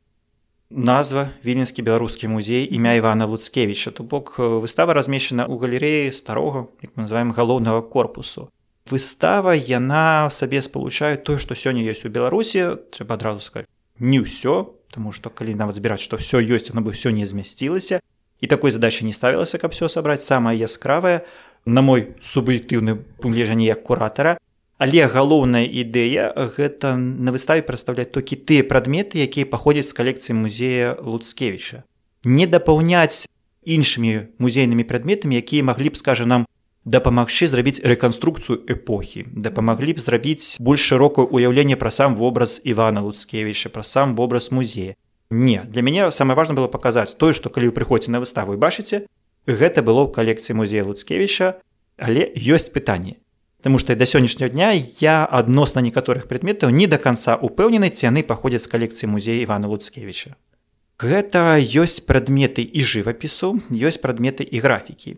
назва 0.70 1.32
віленскі 1.48 1.88
беларускі 1.88 2.28
музей 2.28 2.68
імя 2.68 3.00
івана 3.00 3.26
луцкевіча 3.26 3.96
то 3.96 4.04
бок 4.04 4.36
выстава 4.38 4.92
размешчана 4.92 5.48
ў 5.48 5.56
галерэі 5.56 6.12
старога 6.12 6.68
як 6.84 6.92
мы 7.00 7.08
называем 7.08 7.32
галоўнага 7.32 7.80
корпусу 7.88 8.52
выстава 8.92 9.56
яна 9.56 10.28
сабе 10.36 10.60
спалучае 10.60 11.16
тое 11.16 11.40
што 11.40 11.56
сёння 11.56 11.88
ёсць 11.88 12.04
у 12.04 12.12
беларусі 12.12 12.84
трэба 12.92 13.16
адразу 13.16 13.40
сказать 13.40 13.72
не 14.04 14.20
ўсё 14.20 14.76
тому 14.92 15.16
что 15.16 15.32
калі 15.32 15.56
нават 15.56 15.80
збіраць 15.80 16.04
што 16.04 16.20
все 16.20 16.44
ёсць 16.44 16.76
она 16.76 16.84
бы 16.84 16.92
все 16.92 17.16
не 17.16 17.24
змясцілася 17.24 18.04
і 18.44 18.48
такой 18.48 18.76
задачи 18.76 19.08
не 19.08 19.16
ставілася 19.16 19.64
каб 19.64 19.72
все 19.72 19.88
сабраць 19.88 20.28
самае 20.28 20.60
яскравае 20.60 21.24
на 21.66 21.82
мой 21.82 22.16
суб'ектыўны 22.22 22.96
пунктлежанне 23.22 23.66
як 23.66 23.84
куратара. 23.84 24.38
Але 24.78 25.08
галоўная 25.08 25.64
ідэя 25.64 26.34
гэта 26.58 26.96
на 26.98 27.32
выставе 27.32 27.64
прадстаўляць 27.64 28.12
толькі 28.12 28.36
тыя 28.36 28.64
прадметы 28.68 29.24
якія 29.24 29.48
паходзяць 29.48 29.88
з 29.88 29.96
калекцыі 29.96 30.36
музея 30.36 30.98
луцкевіча. 31.00 31.84
Не 32.26 32.48
дапаўняць 32.48 33.30
іншымі 33.64 34.34
музейнымі 34.44 34.84
прадметамі 34.84 35.40
якія 35.40 35.64
маглі 35.64 35.94
б 35.94 35.96
скажа 35.96 36.26
нам 36.28 36.46
дапамагчы 36.84 37.48
зрабіць 37.48 37.80
рэканструкцыю 37.80 38.60
эпохі 38.68 39.24
дапамаглі 39.32 39.96
б 39.96 40.04
зрабіць 40.04 40.60
больш 40.60 40.84
шырокае 40.84 41.28
ўяўленне 41.32 41.80
пра 41.80 41.92
сам 41.92 42.20
вобраз 42.20 42.60
івана 42.64 43.00
луцкевіча 43.08 43.72
пра 43.72 43.84
сам 43.88 44.16
вобраз 44.20 44.52
музея. 44.52 45.00
Не 45.32 45.64
для 45.64 45.82
мяне 45.82 46.12
самае 46.12 46.36
важна 46.36 46.60
было 46.60 46.68
паказаць 46.68 47.16
тое 47.16 47.32
што 47.32 47.48
калі 47.50 47.72
вы 47.72 47.78
прыходзіце 47.80 48.12
на 48.12 48.20
выставу 48.20 48.54
і 48.54 48.60
бачыце 48.60 49.08
гэта 49.48 49.84
было 49.84 50.08
ў 50.08 50.14
калекцыі 50.16 50.56
музея 50.56 50.88
луцкевіча 50.88 51.60
але 51.98 52.32
ёсць 52.36 52.72
пытанне 52.72 53.24
Таму 53.64 53.80
што 53.80 53.96
да 53.96 54.04
сённяшняго 54.04 54.52
дня 54.52 54.76
я 55.00 55.24
адносна 55.24 55.80
некаторых 55.80 56.28
предметаў 56.28 56.70
не 56.76 56.84
да 56.86 57.00
канца 57.00 57.40
упэўнены 57.40 57.88
ці 57.96 58.12
яны 58.12 58.24
паходзяць 58.28 58.68
з 58.68 58.72
калекцыі 58.76 59.08
музея 59.08 59.40
ивана 59.40 59.72
луцкевіча. 59.72 60.36
Гэта 61.00 61.64
ёсць 61.64 62.04
прадметы 62.04 62.60
і 62.60 62.84
жывапісу 62.84 63.64
ёсць 63.72 64.04
прадметы 64.04 64.44
і 64.44 64.60
графікі. 64.60 65.16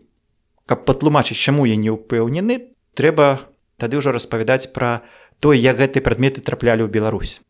Каб 0.70 0.86
патлумачыць 0.86 1.42
чаму 1.42 1.66
я 1.66 1.74
не 1.74 1.90
ўпэўнены 1.90 2.70
трэба 2.94 3.50
тады 3.82 3.98
ўжо 3.98 4.14
распавядаць 4.14 4.70
пра 4.78 5.02
той 5.42 5.58
як 5.58 5.82
гэтыя 5.82 6.06
прадметы 6.06 6.46
траплялі 6.46 6.86
ў 6.86 6.94
Беларусь. 6.94 7.42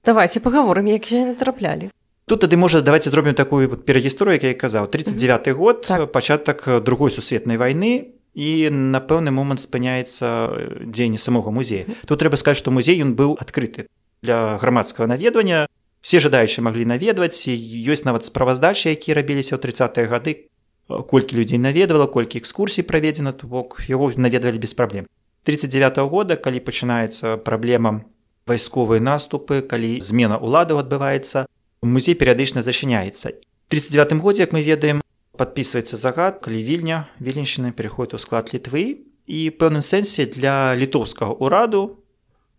Давайте 0.00 0.40
паговорым 0.40 0.88
як 0.88 1.12
яны 1.12 1.36
траплялі 1.36 1.92
тут 2.26 2.40
тады 2.40 2.56
можа 2.56 2.80
давайте 2.82 3.10
зробім 3.10 3.34
такую 3.34 3.68
вот 3.68 3.86
перагісторыю 3.86 4.34
як 4.34 4.44
я 4.44 4.54
казаў. 4.54 4.88
39 4.88 5.48
год 5.52 5.82
так. 5.86 6.12
пачатак 6.12 6.82
другой 6.82 7.10
сусветнай 7.10 7.56
войны 7.56 8.14
і 8.34 8.70
на 8.70 9.00
пэўны 9.00 9.30
момант 9.30 9.60
спыняецца 9.60 10.82
дзеянне 10.88 11.18
самога 11.18 11.50
музея. 11.50 11.86
Тут 12.06 12.20
трэба 12.20 12.36
сказаць 12.36 12.58
што 12.58 12.70
музей 12.70 13.00
ён 13.02 13.14
быў 13.14 13.36
адкрыты 13.40 13.86
для 14.22 14.58
грамадскага 14.58 15.06
наведвання. 15.06 15.66
Все 16.00 16.18
жадаючыя 16.18 16.64
маглі 16.64 16.84
наведваць 16.88 17.46
ёсць 17.46 18.04
нават 18.04 18.24
справаздачы 18.24 18.90
якія 18.90 19.20
рабіліся 19.20 19.54
ў 19.54 19.62
30 19.62 20.08
гады. 20.08 20.48
Колькі 20.88 21.36
людзей 21.36 21.58
наведвала 21.58 22.06
колькі 22.06 22.40
экскурсій 22.40 22.82
праведзена 22.82 23.32
то 23.32 23.46
бок 23.46 23.84
яго 23.88 24.12
наведвалі 24.16 24.58
без 24.58 24.74
праблем. 24.74 25.06
39 25.44 25.98
-го 25.98 26.08
года 26.08 26.36
калі 26.36 26.58
пачынаецца 26.60 27.36
праблема 27.36 28.02
вайсковыя 28.46 29.00
наступы 29.00 29.62
калі 29.62 30.00
змена 30.00 30.38
ўладаў 30.38 30.82
адбываецца 30.82 31.46
музей 31.82 32.14
перыядычна 32.14 32.62
зачыняецца 32.62 33.34
39 33.68 34.22
годзе 34.22 34.42
як 34.42 34.52
мы 34.52 34.62
ведаем 34.62 35.02
подписывается 35.36 35.96
загад 35.96 36.38
калі 36.38 36.62
вільня 36.62 37.08
віленщина 37.20 37.72
переходит 37.72 38.14
у 38.14 38.18
склад 38.18 38.54
літвы 38.54 39.02
і 39.26 39.40
пэўным 39.58 39.82
сэнсе 39.82 40.26
для 40.26 40.74
літоўскага 40.78 41.34
ураду 41.34 41.98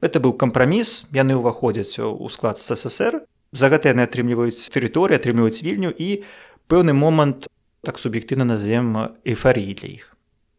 это 0.03 0.19
быў 0.19 0.35
кампраміс 0.35 1.07
яны 1.15 1.39
ўваходзяць 1.39 1.99
у 1.99 2.27
склад 2.27 2.59
ссср. 2.59 3.23
За 3.53 3.69
гэта 3.69 3.93
яны 3.93 4.03
атрымліваюць 4.03 4.67
тэрыторыі 4.73 5.15
атрымліваюць 5.15 5.63
вільню 5.63 5.93
і 5.93 6.25
пэўны 6.67 6.91
момант 6.91 7.47
так 7.85 7.99
суб'ектыўна 8.01 8.43
назовем 8.43 9.15
эйфарыі 9.23 9.77
для 9.79 9.89
іх 10.01 10.09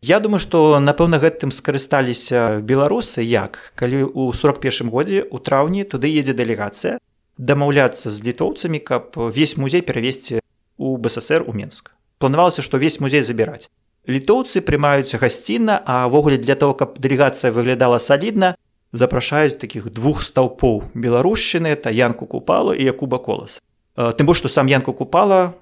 Я 0.04 0.20
думаю 0.20 0.40
што 0.40 0.80
напэўна 0.80 1.20
гэтым 1.20 1.52
скарысталіся 1.52 2.64
беларусы 2.64 3.20
як 3.20 3.72
калі 3.74 4.08
ў 4.08 4.32
41 4.32 4.88
годзе 4.88 5.24
у 5.28 5.40
траўні 5.40 5.84
туды 5.84 6.08
едзе 6.08 6.32
дэлегацыя 6.32 6.96
дамаўляцца 7.38 8.10
з 8.10 8.22
літоўцамі 8.22 8.78
каб 8.78 9.14
весь 9.16 9.56
музей 9.56 9.82
перавесці 9.82 10.40
у 10.78 10.96
бСр 10.96 11.44
у 11.46 11.52
менск 11.52 11.90
планавалася 12.18 12.62
што 12.62 12.78
весь 12.78 13.00
музей 13.00 13.22
забіраць 13.22 13.70
літоўцы 14.08 14.60
прымаюць 14.60 15.16
гасцінна 15.18 15.80
авогуле 15.84 16.38
для 16.38 16.54
того 16.54 16.74
каб 16.74 16.98
дэлегацыя 16.98 17.50
выглядала 17.50 17.98
салідна 17.98 18.54
запрашаюць 18.92 19.58
такіх 19.58 19.90
двух 19.90 20.22
стаўпоў 20.22 20.94
беларушчыны 20.94 21.74
это 21.74 21.90
янку 21.90 22.26
купала 22.26 22.74
і 22.74 22.84
якуба 22.84 23.18
колас 23.18 23.58
тым 23.96 24.26
больш 24.26 24.38
што 24.38 24.48
сам 24.48 24.70
янку 24.70 24.92
купала 24.92 25.54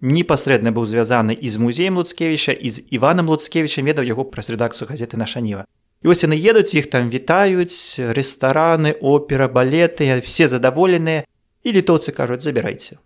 непасрэдна 0.00 0.72
быў 0.76 0.84
звязаны 0.84 1.32
і 1.32 1.48
з 1.48 1.56
музеем 1.56 1.96
луцкевіча 1.96 2.52
і 2.52 2.70
з 2.70 2.84
іванам 2.92 3.32
луцкевіча 3.32 3.80
ведаў 3.80 4.04
яго 4.04 4.28
праз 4.28 4.52
рэдакцыю 4.52 4.88
газеты 4.92 5.16
наша 5.16 5.40
ніва 5.40 5.64
І 6.02 6.08
вось 6.08 6.22
яны 6.22 6.36
едуць 6.36 6.76
іх 6.76 6.90
там 6.92 7.08
вітаюць 7.10 7.98
рэстараны 7.98 8.96
опера 9.00 9.48
балеты 9.48 10.20
все 10.20 10.48
задаволеныя 10.48 11.24
і 11.64 11.68
літоўцы 11.72 12.12
кажуць 12.12 12.44
забірайце 12.44 13.00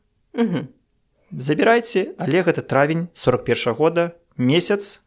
забірайце 1.30 2.14
але 2.18 2.42
гэта 2.42 2.62
травень 2.62 3.08
41 3.14 3.56
-го 3.56 3.74
года. 3.74 4.10
Месяц 4.36 5.00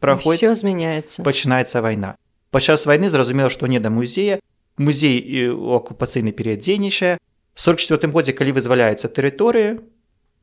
праходзіць 0.00 0.62
змяняецца 0.62 1.22
пачынаецца 1.22 1.80
вайна 1.82 2.14
падчас 2.50 2.86
вайны 2.86 3.10
зразумела 3.10 3.50
што 3.50 3.66
не 3.66 3.80
да 3.80 3.90
музея. 3.90 4.38
Музей 4.78 5.50
у 5.50 5.74
акупацыйны 5.74 6.30
перыяд 6.30 6.62
дзейнічае 6.62 7.18
44 7.54 8.12
годзе 8.12 8.32
калі 8.32 8.52
вызваляецца 8.54 9.10
тэрыторыі 9.10 9.82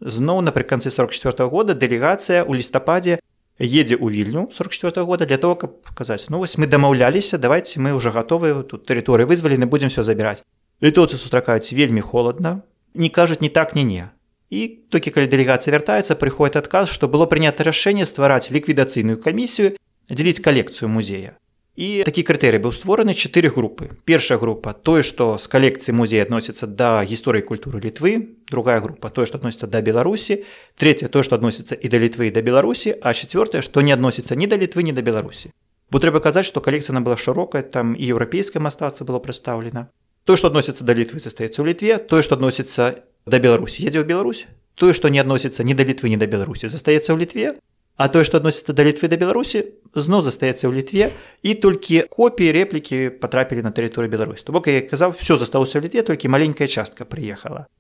зноў 0.01 0.43
напрыканцы 0.43 0.91
44 0.91 1.47
-го 1.47 1.49
года 1.49 1.73
дэлегацыя 1.73 2.43
ў 2.43 2.59
лістападзе 2.59 3.19
едзе 3.59 3.95
ў 3.95 4.11
вільню 4.11 4.49
44 4.51 5.05
года 5.05 5.25
для 5.25 5.37
того 5.37 5.55
каб 5.55 5.79
казаць 5.95 6.27
ну 6.29 6.39
вось 6.39 6.57
мы 6.57 6.67
дамаўляліся 6.67 7.37
давайте 7.37 7.79
мы 7.79 7.93
уже 7.95 8.11
гатовыя 8.11 8.63
тут 8.63 8.85
тэрыторыі 8.85 9.25
вызвалены 9.25 9.65
будзем 9.65 9.89
все 9.89 10.03
забіраць 10.03 10.43
літоўцы 10.83 11.15
сустракаюць 11.15 11.71
вельмі 11.71 12.01
холодна 12.01 12.61
не 12.95 13.09
кажуць 13.09 13.41
не 13.41 13.49
так 13.49 13.75
не 13.75 13.83
не. 13.83 14.09
І 14.49 14.67
толькі 14.89 15.11
калі 15.11 15.27
дэлегацыя 15.27 15.73
вяртаецца 15.73 16.15
прыходит 16.15 16.55
адказ 16.55 16.89
што 16.89 17.07
было 17.07 17.25
прынята 17.25 17.63
рашэнне 17.63 18.05
ствараць 18.05 18.51
ліквідацыйную 18.51 19.17
камісію 19.17 19.75
дзеліць 20.11 20.43
калекцыю 20.43 20.91
музея 20.91 21.39
І 21.75 22.07
такі 22.07 22.23
крытэрый 22.23 22.63
быў 22.63 22.71
створаны 22.71 23.11
чатыры 23.11 23.51
групы. 23.51 23.99
Першая 24.07 24.39
група 24.39 24.71
тое, 24.71 25.03
што 25.03 25.35
з 25.35 25.47
калекцыі 25.51 25.91
музея 25.91 26.23
адносіцца 26.23 26.71
да 26.71 27.03
гісторыі 27.03 27.43
культуры 27.43 27.83
літвы, 27.83 28.31
другая 28.47 28.79
група 28.79 29.11
тое, 29.11 29.27
што 29.27 29.43
адносіцца 29.43 29.67
да 29.67 29.83
Беларусі, 29.83 30.47
третья 30.79 31.11
тое, 31.11 31.27
што 31.27 31.35
адносіцца 31.35 31.75
і 31.75 31.87
да 31.91 31.99
літвы 31.99 32.31
і 32.31 32.31
да 32.31 32.39
Беларусі, 32.39 32.95
а 32.95 33.11
чавёртае, 33.11 33.59
што 33.59 33.83
не 33.83 33.91
адносіцца 33.91 34.39
ні 34.39 34.47
да 34.47 34.55
літвы, 34.55 34.87
ні 34.87 34.95
да 34.95 35.03
Беларусі. 35.03 35.51
Бо 35.91 35.99
трэба 35.99 36.23
казаць, 36.23 36.47
што 36.47 36.63
калекцыя 36.63 36.95
была 37.03 37.19
шырокая, 37.19 37.59
там 37.59 37.91
і 37.91 38.07
еўрапейскае 38.07 38.63
мастацтва 38.63 39.03
было 39.03 39.19
прадстаўлена. 39.19 39.91
Тое, 40.23 40.39
што 40.39 40.47
адносіцца 40.47 40.87
да 40.87 40.95
літвы 40.95 41.19
застаецца 41.19 41.59
ў 41.59 41.75
літве, 41.75 41.99
тое, 41.99 42.23
што 42.23 42.39
адносіцца 42.39 43.03
да 43.27 43.37
Беларусі, 43.43 43.83
едзе 43.83 43.99
ў 43.99 44.07
Беларусь, 44.07 44.47
тое, 44.79 44.95
што 44.95 45.11
не 45.11 45.19
адносіцца 45.19 45.67
ні 45.67 45.75
да 45.75 45.83
літвы, 45.83 46.07
ні 46.07 46.15
да 46.15 46.25
Беларусі, 46.25 46.71
застаецца 46.71 47.11
ў 47.11 47.19
літве, 47.19 47.59
А 47.95 48.09
тое, 48.11 48.27
што 48.27 48.43
адносіцца 48.43 48.75
да 48.75 48.83
літвы 48.83 49.07
да 49.07 49.15
Беларусі, 49.15 49.71
зноў 49.95 50.19
застаецца 50.27 50.67
ў 50.67 50.83
літве 50.83 51.15
і 51.47 51.51
толькі 51.55 52.03
копіі 52.11 52.51
рэплікі 52.51 52.97
патрапілі 53.23 53.63
на 53.63 53.71
тэрыторыю 53.71 54.11
Беларусі. 54.11 54.43
То 54.43 54.51
бок 54.51 54.67
я 54.67 54.83
казаў, 54.83 55.15
все 55.15 55.39
застаўся 55.39 55.79
ў 55.79 55.87
літве, 55.87 56.03
толькі 56.03 56.27
маленькая 56.27 56.67
частка 56.67 57.07
прыехала. 57.07 57.71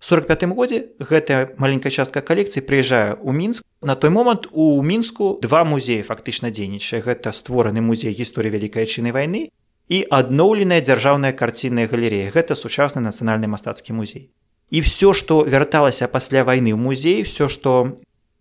45 0.00 0.54
годзе 0.54 0.94
гэтая 1.02 1.58
маленькая 1.58 1.90
частка 1.90 2.22
калекцыі 2.22 2.62
прыязджае 2.62 3.18
ў 3.18 3.30
мінск. 3.34 3.66
На 3.82 3.98
той 3.98 4.10
момант 4.14 4.46
у 4.52 4.78
мінску 4.82 5.38
два 5.42 5.66
музеі 5.66 6.06
фактычна 6.06 6.54
дзейнічае. 6.54 7.02
Гэта 7.02 7.34
створаны 7.34 7.82
музей 7.82 8.14
гісторыі 8.14 8.54
вялікай 8.54 8.86
чыны 8.86 9.10
вайны 9.10 9.50
і 9.90 9.98
адноўленая 10.06 10.78
дзяржаўная 10.86 11.34
карцінная 11.34 11.90
галерея. 11.90 12.30
Гэта 12.30 12.54
сучасны 12.54 13.02
нацыянальны 13.02 13.50
мастацкі 13.50 13.90
музей. 13.90 14.30
І 14.70 14.86
все, 14.86 15.14
што 15.14 15.42
вярталася 15.42 16.06
пасля 16.06 16.44
вайны 16.46 16.70
ў 16.70 16.78
музей, 16.78 17.26
все, 17.26 17.48
што 17.48 17.98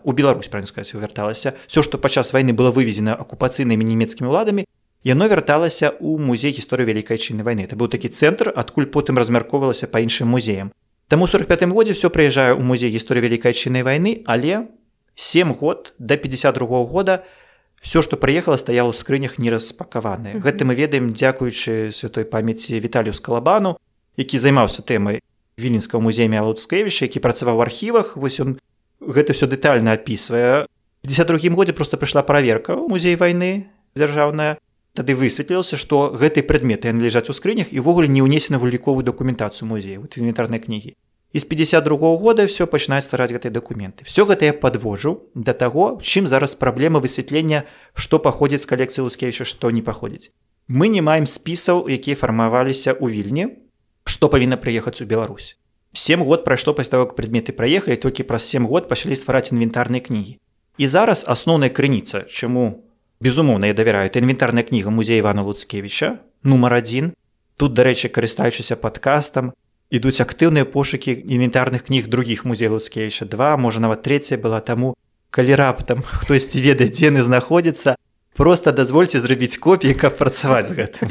у 0.08 0.14
Беларусь 0.14 0.48
правильно 0.48 0.68
сказать 0.68 0.94
вярталася 0.94 1.54
все 1.68 1.84
што 1.84 1.98
падчас 1.98 2.32
вайны 2.32 2.54
было 2.56 2.72
вывезена 2.72 3.12
акупацыйнымі 3.12 3.84
нямецкімі 3.84 4.32
ўладамі 4.32 4.64
яно 5.04 5.28
вярталася 5.28 5.92
ў 6.00 6.16
музей 6.16 6.56
гісторыі 6.56 6.88
вялікай 6.88 7.20
чыны 7.20 7.44
вайны 7.44 7.68
это 7.68 7.76
быў 7.76 7.92
такі 7.92 8.08
цэнтр 8.08 8.56
адкуль 8.56 8.88
потым 8.88 9.20
размяркоўвалася 9.20 9.92
па 9.92 10.00
іншым 10.00 10.32
музеям. 10.32 10.72
Таму 11.12 11.28
45 11.28 11.68
годзе 11.76 11.92
все 11.92 12.08
прыязджае 12.08 12.56
ў 12.56 12.64
музей 12.64 12.88
гісторыі 12.88 13.28
вялікай 13.28 13.52
чынай 13.52 13.84
вайны 13.84 14.24
але 14.24 14.72
7 15.20 15.52
год 15.52 15.92
до 16.00 16.16
52 16.16 16.68
-го 16.68 16.88
года 16.88 17.28
все 17.84 18.00
што 18.00 18.16
прыехала 18.16 18.56
стаяла 18.56 18.92
ў 18.92 18.96
скрынях 18.96 19.36
не 19.44 19.52
распакаваны 19.52 20.40
гэта 20.40 20.64
мы 20.64 20.72
ведаем 20.80 21.12
дзякуючы 21.12 21.92
святой 21.92 22.24
памяці 22.24 22.80
віталю 22.80 23.12
скалабану 23.12 23.76
які 24.16 24.40
займаўся 24.40 24.88
тэмай 24.88 25.20
віленскага 25.60 26.00
музея 26.00 26.42
Луцкевіча 26.48 27.12
які 27.12 27.20
працаваў 27.20 27.60
у 27.60 27.62
архівах 27.68 28.16
вось 28.16 28.40
он 28.40 28.56
гэта 29.02 29.34
все 29.34 29.48
дэтальна 29.48 29.98
опісвае 29.98 30.66
другім 31.04 31.56
годзе 31.56 31.74
просто 31.74 31.98
прыйшла 31.98 32.24
праверка 32.24 32.74
ў 32.74 32.88
музей 32.90 33.16
вайны 33.16 33.70
дзяржаўная 33.96 34.58
тады 34.98 35.14
высветлілася 35.14 35.78
што 35.78 36.10
гэтыя 36.14 36.44
прадметы 36.44 36.90
яны 36.90 37.06
ляжаць 37.06 37.30
у 37.30 37.36
скрынях 37.38 37.70
і 37.72 37.82
ўвогуле 37.82 38.10
не 38.10 38.26
ўнесена 38.26 38.58
вуліковую 38.58 39.06
дакументацыю 39.06 39.70
музея 39.70 40.02
вот 40.02 40.18
інвентарнай 40.18 40.60
кнігі 40.60 40.98
з 41.40 41.44
52 41.46 41.98
-го 41.98 42.18
года 42.18 42.46
все 42.46 42.66
пачынаюць 42.66 43.06
ствараць 43.06 43.32
гэтыя 43.32 43.52
дакументы 43.52 44.06
все 44.06 44.26
гэта 44.26 44.46
я 44.46 44.54
подвожу 44.54 45.30
да 45.36 45.54
таго 45.54 46.00
чым 46.02 46.28
зараз 46.28 46.56
праблема 46.56 47.00
высвятлення 47.00 47.64
што 47.94 48.20
паходзіць 48.20 48.62
з 48.62 48.66
калекцыі 48.66 49.04
лускевіча 49.04 49.46
што 49.46 49.72
не 49.72 49.82
паходзіць 49.82 50.32
мы 50.68 50.88
не 50.88 51.02
маем 51.02 51.26
спісаў 51.26 51.88
якія 51.88 52.16
фармаваліся 52.16 52.94
ў 52.98 53.12
вільні 53.12 53.46
што 54.06 54.30
павінна 54.30 54.58
прыехаць 54.58 55.02
у 55.02 55.06
Беларусь 55.06 55.58
7 55.98 56.24
год 56.24 56.44
прайшло 56.44 56.74
пасля 56.74 56.92
того, 56.92 57.06
как 57.06 57.16
прадметы 57.16 57.52
праехалі 57.52 57.98
толькі 57.98 58.24
праз 58.24 58.46
7 58.46 58.68
год 58.68 58.88
пачалі 58.88 59.16
ствараць 59.16 59.52
інвентарныя 59.52 60.02
кнігі. 60.02 60.38
І 60.78 60.88
зараз 60.88 61.26
асноўная 61.28 61.70
крыніца, 61.74 62.30
чаму 62.30 62.86
безумоўна 63.20 63.68
я 63.68 63.74
давяраю 63.74 64.10
інвентарная 64.14 64.64
кніга 64.64 64.94
музея 64.94 65.18
Івана 65.18 65.42
Луцкевіча 65.42 66.22
нумар 66.44 66.74
адзін. 66.74 67.14
Тут, 67.58 67.74
дарэчы, 67.74 68.14
карыстаючыся 68.14 68.78
падкастам, 68.78 69.58
ідуць 69.90 70.22
актыўныя 70.22 70.70
пошукі 70.70 71.18
інвентарных 71.26 71.90
кніг 71.90 72.08
другіх 72.08 72.46
музей 72.46 72.70
Луцкевіча 72.70 73.26
два, 73.26 73.58
можа 73.58 73.82
нават 73.82 74.06
трэцяя 74.06 74.38
была 74.38 74.62
таму, 74.62 74.94
калі 75.34 75.58
раптам 75.58 76.06
хтосьці 76.06 76.62
ведае, 76.68 76.94
дзе 76.94 77.10
яны 77.10 77.26
знаходзяцца, 77.26 77.98
просто 78.38 78.72
дазвольце 78.72 79.20
зрабіць 79.20 79.58
копіі 79.58 79.98
каб 79.98 80.14
працаваць 80.18 80.70
з 80.70 80.78
гэтым 80.78 81.10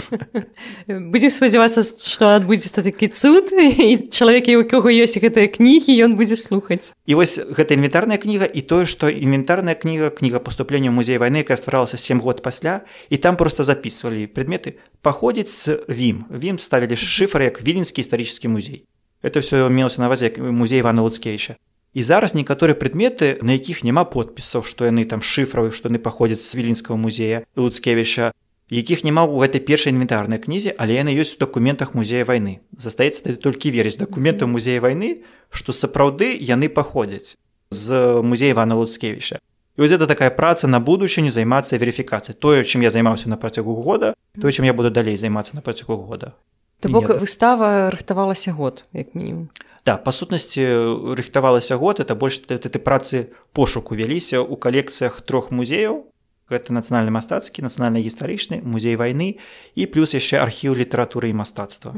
будзем 1.13 1.35
спадзявацца 1.35 1.83
што 1.83 2.33
адбудзецца 2.39 2.87
такі 2.87 3.11
цуд 3.11 3.51
і 3.53 4.07
чалавек 4.09 4.49
у 4.55 4.65
кого 4.65 4.95
ёсць 4.95 5.19
гэтыя 5.19 5.51
кнігі 5.51 5.93
ён 6.07 6.15
будзе 6.15 6.39
слухаць 6.39 6.95
і 7.05 7.19
вось 7.19 7.37
гэта 7.43 7.75
інвентарная 7.75 8.23
кніга 8.23 8.47
і 8.47 8.63
тое 8.63 8.87
што 8.87 9.11
інвентарная 9.11 9.75
кніга 9.75 10.15
кніга 10.15 10.39
паступлення 10.39 10.95
музея 10.95 11.19
вайны 11.19 11.43
якая 11.43 11.59
стваралася 11.59 11.99
сем 11.99 12.23
год 12.23 12.43
пасля 12.47 12.87
і 13.11 13.17
там 13.17 13.37
просто 13.37 13.65
записывалі 13.65 14.27
предметы. 14.31 14.79
Паходзіць 15.03 15.51
з 15.51 15.83
вім 15.89 16.27
вім 16.31 16.59
ставілі 16.59 16.97
шыфр 16.97 17.43
як 17.43 17.63
віленскі 17.63 18.03
гістарычны 18.03 18.49
музей. 18.49 18.87
Это 19.23 19.41
все 19.41 19.69
мелася 19.69 20.01
на 20.01 20.09
вазе 20.09 20.31
музей 20.39 20.81
ивана 20.81 21.03
луцкевича 21.03 21.57
І 21.97 22.03
зараз 22.05 22.37
некаторыя 22.37 22.77
прадметы, 22.77 23.41
на 23.41 23.57
якіх 23.57 23.81
няма 23.81 24.05
подпісаў, 24.05 24.69
што 24.69 24.85
яны 24.85 25.09
там 25.09 25.25
шыфравы, 25.25 25.73
што 25.73 25.89
яны 25.89 25.97
паходзяць 25.97 26.45
з 26.45 26.53
віленскага 26.53 27.01
музея 27.01 27.49
Луцкевіча, 27.57 28.37
якіх 28.69 29.01
няма 29.01 29.25
ў 29.25 29.49
гэтай 29.49 29.65
першай 29.65 29.97
інвентарнай 29.97 30.37
кнізе, 30.37 30.77
але 30.77 31.01
яны 31.01 31.17
ёсць 31.17 31.41
у 31.41 31.41
дакументах 31.41 31.97
музея 31.97 32.29
вайны. 32.29 32.61
Застаецца 32.77 33.25
тады 33.25 33.41
толькі 33.41 33.73
верыць 33.73 33.97
дакументаў 33.97 34.53
музея 34.53 34.85
вайны, 34.85 35.25
што 35.49 35.73
сапраўды 35.73 36.37
яны 36.37 36.69
паходзяць 36.69 37.41
з 37.73 38.21
музея 38.21 38.53
Івана 38.53 38.77
Луцкевіча. 38.77 39.41
І 39.41 39.81
вось 39.81 39.97
это 39.97 40.05
такая 40.05 40.29
праца 40.29 40.69
на 40.69 40.85
будучыню 40.85 41.33
займацца 41.33 41.81
верыфікацыяй. 41.81 42.37
Тое, 42.37 42.61
чым 42.69 42.85
я 42.85 42.93
займаўся 42.93 43.33
на 43.33 43.41
працягу 43.41 43.73
года, 43.73 44.13
тое, 44.37 44.53
чым 44.53 44.69
я 44.69 44.77
буду 44.77 44.93
далей 44.93 45.17
займацца 45.17 45.57
на 45.57 45.65
працягу 45.65 45.97
года. 45.97 46.37
То 46.81 46.93
бок 46.93 47.09
выстава 47.09 47.89
рыхтавалася 47.89 48.53
год 48.53 48.85
як 48.93 49.17
мінімум 49.17 49.49
да 49.87 49.95
па 49.97 50.11
сутнасці 50.11 51.15
рыхтавалася 51.15 51.79
год 51.79 52.03
это 52.03 52.19
больш 52.19 52.43
ты 52.43 52.79
працы 52.83 53.31
пошуку 53.55 53.95
вяліся 53.95 54.43
ў 54.43 54.59
калекцыях 54.59 55.23
трох 55.23 55.55
музеяў 55.55 56.11
гэта 56.51 56.75
нацыянальны 56.75 57.15
мастацкі 57.15 57.63
нацыянальна 57.63 58.03
гістарычны 58.03 58.63
музей 58.67 58.99
вайны 58.99 59.39
і 59.79 59.87
плюс 59.87 60.15
яшчэ 60.15 60.43
архіў 60.43 60.75
літаратуры 60.75 61.31
і 61.31 61.39
мастацтва. 61.39 61.95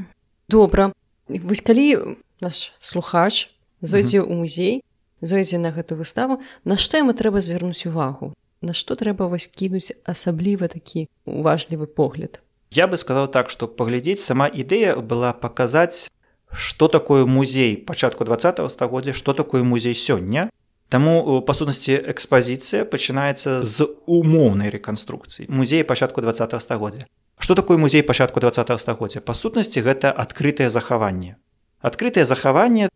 Добра. 0.49 0.93
Вось 1.29 1.65
калі 1.65 2.17
наш 2.41 2.73
слухач 2.79 3.53
зойдзе 3.81 4.21
ў 4.25 4.33
музей 4.33 4.75
зойдзе 5.21 5.57
на 5.57 5.73
гэту 5.73 5.97
выставу 5.97 6.41
на 6.65 6.77
што 6.77 7.01
яму 7.01 7.17
трэба 7.17 7.41
звярнуць 7.41 7.89
увагу? 7.89 8.33
На 8.61 8.77
што 8.77 8.97
трэба 9.01 9.29
вось 9.33 9.49
кінуць 9.49 9.97
асабліва 10.05 10.69
такі 10.69 11.09
уважлівы 11.25 11.89
погляд? 11.89 12.41
Я 12.73 12.85
бы 12.85 13.01
сказаў 13.01 13.33
так 13.33 13.49
што 13.49 13.69
паглядзець 13.69 14.21
сама 14.21 14.49
ідэя 14.49 15.01
была 15.01 15.33
паказаць 15.33 16.09
што 16.53 16.89
такое 16.89 17.27
музей 17.27 17.77
пачатку 17.77 18.25
20 18.25 18.71
стагоддзя 18.71 19.13
што 19.13 19.35
такое 19.35 19.63
музей 19.63 19.95
сёння 19.95 20.51
Таму 20.89 21.43
па 21.45 21.53
сутнасці 21.53 22.01
экспазіцыя 22.09 22.89
пачынаецца 22.89 23.61
з 23.69 23.85
умоўнай 24.09 24.73
рэканструкцыі 24.73 25.49
музея 25.53 25.85
пачатку 25.85 26.25
20 26.25 26.57
стагоддзя 26.63 27.05
Што 27.39 27.55
такое 27.55 27.77
музей 27.77 28.03
пачатку 28.03 28.41
20 28.41 28.73
стагоддзя 28.81 29.21
па 29.21 29.35
сутнасці 29.35 29.85
гэта 29.85 30.09
адкрытае 30.11 30.71
захаванне 30.71 31.37
адкрытае 31.81 32.25
захаванне 32.25 32.89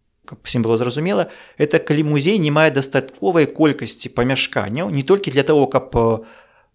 всім 0.43 0.63
было 0.63 0.77
зразумела 0.77 1.29
это 1.59 1.79
калі 1.79 2.05
музей 2.05 2.39
не 2.39 2.51
мае 2.51 2.71
дастатковай 2.71 3.47
колькасці 3.47 4.09
памяшканняў 4.09 4.91
не 4.91 5.03
толькі 5.03 5.31
для 5.31 5.43
того 5.43 5.67
каб 5.67 5.93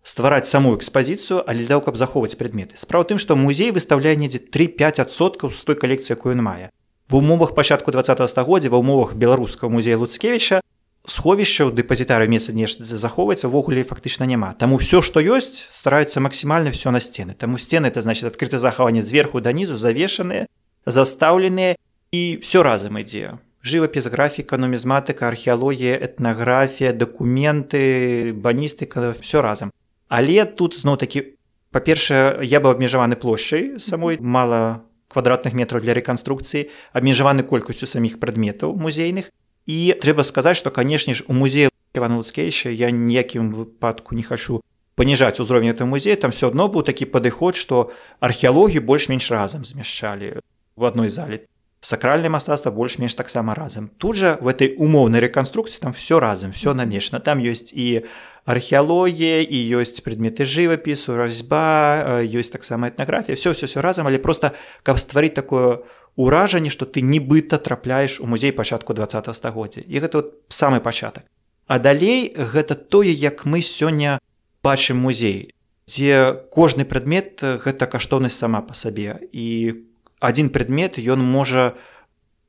ствараць 0.03 0.49
саму 0.49 0.75
экспазіцыю 0.75 1.43
але 1.47 1.65
даў 1.65 1.81
каб 1.81 1.97
захоўваць 1.97 2.37
предметы. 2.37 2.77
Справа 2.77 3.05
тым 3.05 3.17
што 3.17 3.35
музей 3.35 3.71
выставляе 3.71 4.15
недзе 4.15 4.39
3-5соткаў 4.39 5.51
з 5.51 5.63
той 5.63 5.75
калекцыі 5.75 6.17
якую 6.17 6.35
ён 6.35 6.43
мае. 6.43 6.69
В 7.09 7.15
умовах 7.15 7.55
пачатку 7.55 7.91
20 7.91 8.29
стагоддзя 8.29 8.69
ва 8.69 8.77
умовах 8.77 9.15
беларускага 9.15 9.71
музея 9.71 9.97
луцкевіча 9.97 10.61
сховішча 11.07 11.63
ў 11.63 11.71
дэпазітары 11.71 12.27
месца 12.27 12.51
нешта 12.51 12.83
захоўваецца 12.83 13.47
ввогуле 13.47 13.87
фактычна 13.87 14.27
няма 14.27 14.51
таму 14.59 14.75
все 14.75 14.99
што 14.99 15.23
ёсць 15.23 15.63
стараюцца 15.71 16.19
максімальна 16.19 16.75
все 16.75 16.91
на 16.91 16.99
сцены 16.99 17.33
таму 17.33 17.57
сцены 17.57 17.87
это 17.87 18.03
значит 18.03 18.27
адкрыта 18.27 18.59
захаванне 18.59 19.01
зверху 19.01 19.39
данізу 19.39 19.79
завешаныя 19.79 20.51
застаўленыя 20.85 21.79
і 22.11 22.21
все 22.43 22.63
разам 22.63 22.99
ідзе 22.99 23.39
жывапіс 23.63 24.11
графіка 24.11 24.59
нумізматыка 24.59 25.31
археалогія 25.31 25.95
этнаграфія 25.95 26.91
дакументы 26.91 28.35
баністыка 28.35 29.15
все 29.15 29.41
разам 29.41 29.71
але 30.07 30.45
тут 30.45 30.77
зноў 30.77 30.97
такі 30.97 31.37
па-першае 31.71 32.43
я 32.43 32.59
быў 32.59 32.75
абмежаваны 32.75 33.15
плошчай 33.15 33.79
самой 33.79 34.19
мала 34.19 34.83
квадратных 35.07 35.53
метраў 35.53 35.81
для 35.81 35.95
рэканструкцыі 35.95 36.69
абмежаваны 36.93 37.43
колькасцю 37.43 37.87
саміх 37.87 38.19
прадметаў 38.19 38.75
музейных. 38.75 39.31
І 39.67 39.95
трэба 39.99 40.23
сказаць 40.23 40.57
што 40.57 40.71
канешне 40.71 41.13
ж 41.13 41.23
у 41.27 41.33
музею 41.33 41.71
ивана 41.95 42.17
луцкейша 42.17 42.69
я 42.69 42.91
ніякім 42.91 43.51
выпадку 43.51 44.15
не 44.15 44.23
хачу 44.23 44.63
паніжаць 44.95 45.39
узровень 45.39 45.69
этого 45.69 45.87
музея. 45.87 46.15
Там 46.15 46.31
все 46.31 46.47
адно 46.47 46.67
быў 46.67 46.83
такі 46.83 47.05
падыход 47.05 47.55
што 47.55 47.91
археалогію 48.19 48.81
больш-менш 48.81 49.31
разам 49.31 49.63
змяшчалі 49.65 50.41
в 50.75 50.85
адной 50.85 51.09
зале. 51.09 51.45
Сакральнае 51.79 52.33
мастацтва 52.33 52.71
больш-менш 52.71 53.13
таксама 53.13 53.53
разам. 53.53 53.91
Тут 53.97 54.15
жа 54.17 54.37
в 54.41 54.47
этой 54.47 54.73
умоўнай 54.75 55.21
рэканструкцыі 55.21 55.79
там 55.79 55.93
все 55.93 56.19
разам 56.19 56.51
все 56.51 56.73
намешана. 56.73 57.19
Там 57.19 57.37
ёсць 57.37 57.69
і 57.71 58.07
археалогія 58.47 59.43
і 59.43 59.57
ёсць 59.77 59.99
предметы 59.99 60.47
жывапісу 60.47 61.19
разьба 61.19 62.23
ёсць 62.23 62.49
таксама 62.49 62.87
этнаграфія 62.87 63.35
все 63.35 63.51
все 63.51 63.67
все 63.67 63.83
разам 63.83 64.07
але 64.07 64.23
просто 64.23 64.55
каб 64.87 64.97
стварыць 64.97 65.35
такое 65.35 65.83
ўражанне 66.15 66.71
што 66.71 66.87
ты 66.87 67.03
нібыта 67.03 67.59
трапляеш 67.59 68.23
у 68.23 68.25
музей 68.25 68.55
пачатку 68.55 68.95
20 68.95 69.35
стагоддзя 69.35 69.83
і 69.83 69.95
гэта 69.99 70.23
вот 70.23 70.33
самы 70.47 70.79
пачатак 70.79 71.27
а 71.67 71.77
далей 71.77 72.31
гэта 72.31 72.79
тое 72.79 73.11
як 73.11 73.43
мы 73.43 73.59
сёння 73.59 74.23
бачым 74.63 75.03
музей 75.03 75.51
дзе 75.87 76.35
кожны 76.51 76.83
прадмет 76.85 77.41
гэта 77.41 77.87
каштоўнасць 77.87 78.37
сама 78.37 78.61
па 78.61 78.75
сабе. 78.75 79.23
І 79.31 79.87
адзін 80.19 80.51
прадмет 80.51 80.99
ён 80.99 81.23
можа 81.23 81.79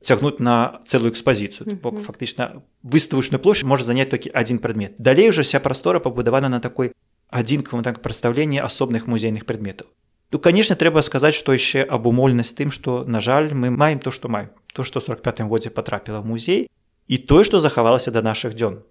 цягнуць 0.01 0.39
на 0.39 0.81
цэлую 0.87 1.11
экспазіцыю 1.11 1.79
бок 1.83 1.99
фактычна 2.03 2.63
выставачную 2.83 3.39
плошчу 3.43 3.67
можа 3.67 3.83
заняць 3.83 4.09
толькі 4.09 4.31
адзін 4.33 4.59
прадмет 4.59 4.95
далей 4.97 5.29
уже 5.29 5.43
вся 5.43 5.59
прастора 5.59 5.99
пабудавана 5.99 6.49
на 6.49 6.59
такой 6.59 6.93
адзінкавым 7.29 7.83
так 7.83 8.01
прадстаўленні 8.01 8.63
асобных 8.63 9.07
музейных 9.07 9.45
прадметаў 9.45 9.87
то 10.29 10.39
конечно 10.39 10.75
трэба 10.75 11.01
сказаць 11.01 11.35
што 11.35 11.53
яшчэ 11.57 11.83
абумольнасць 11.83 12.53
тым 12.53 12.71
што 12.71 13.03
на 13.05 13.19
жаль 13.19 13.53
мы 13.53 13.71
маем 13.71 13.99
то 13.99 14.11
што 14.11 14.29
маем. 14.29 14.49
То 14.73 14.83
што 14.85 15.01
45 15.01 15.41
годзе 15.49 15.69
потрапіла 15.69 16.21
в 16.21 16.25
музей 16.25 16.69
і 17.07 17.17
тое 17.17 17.43
што 17.43 17.59
захавалася 17.59 18.11
да 18.11 18.21
нашых 18.21 18.53
дзён 18.53 18.85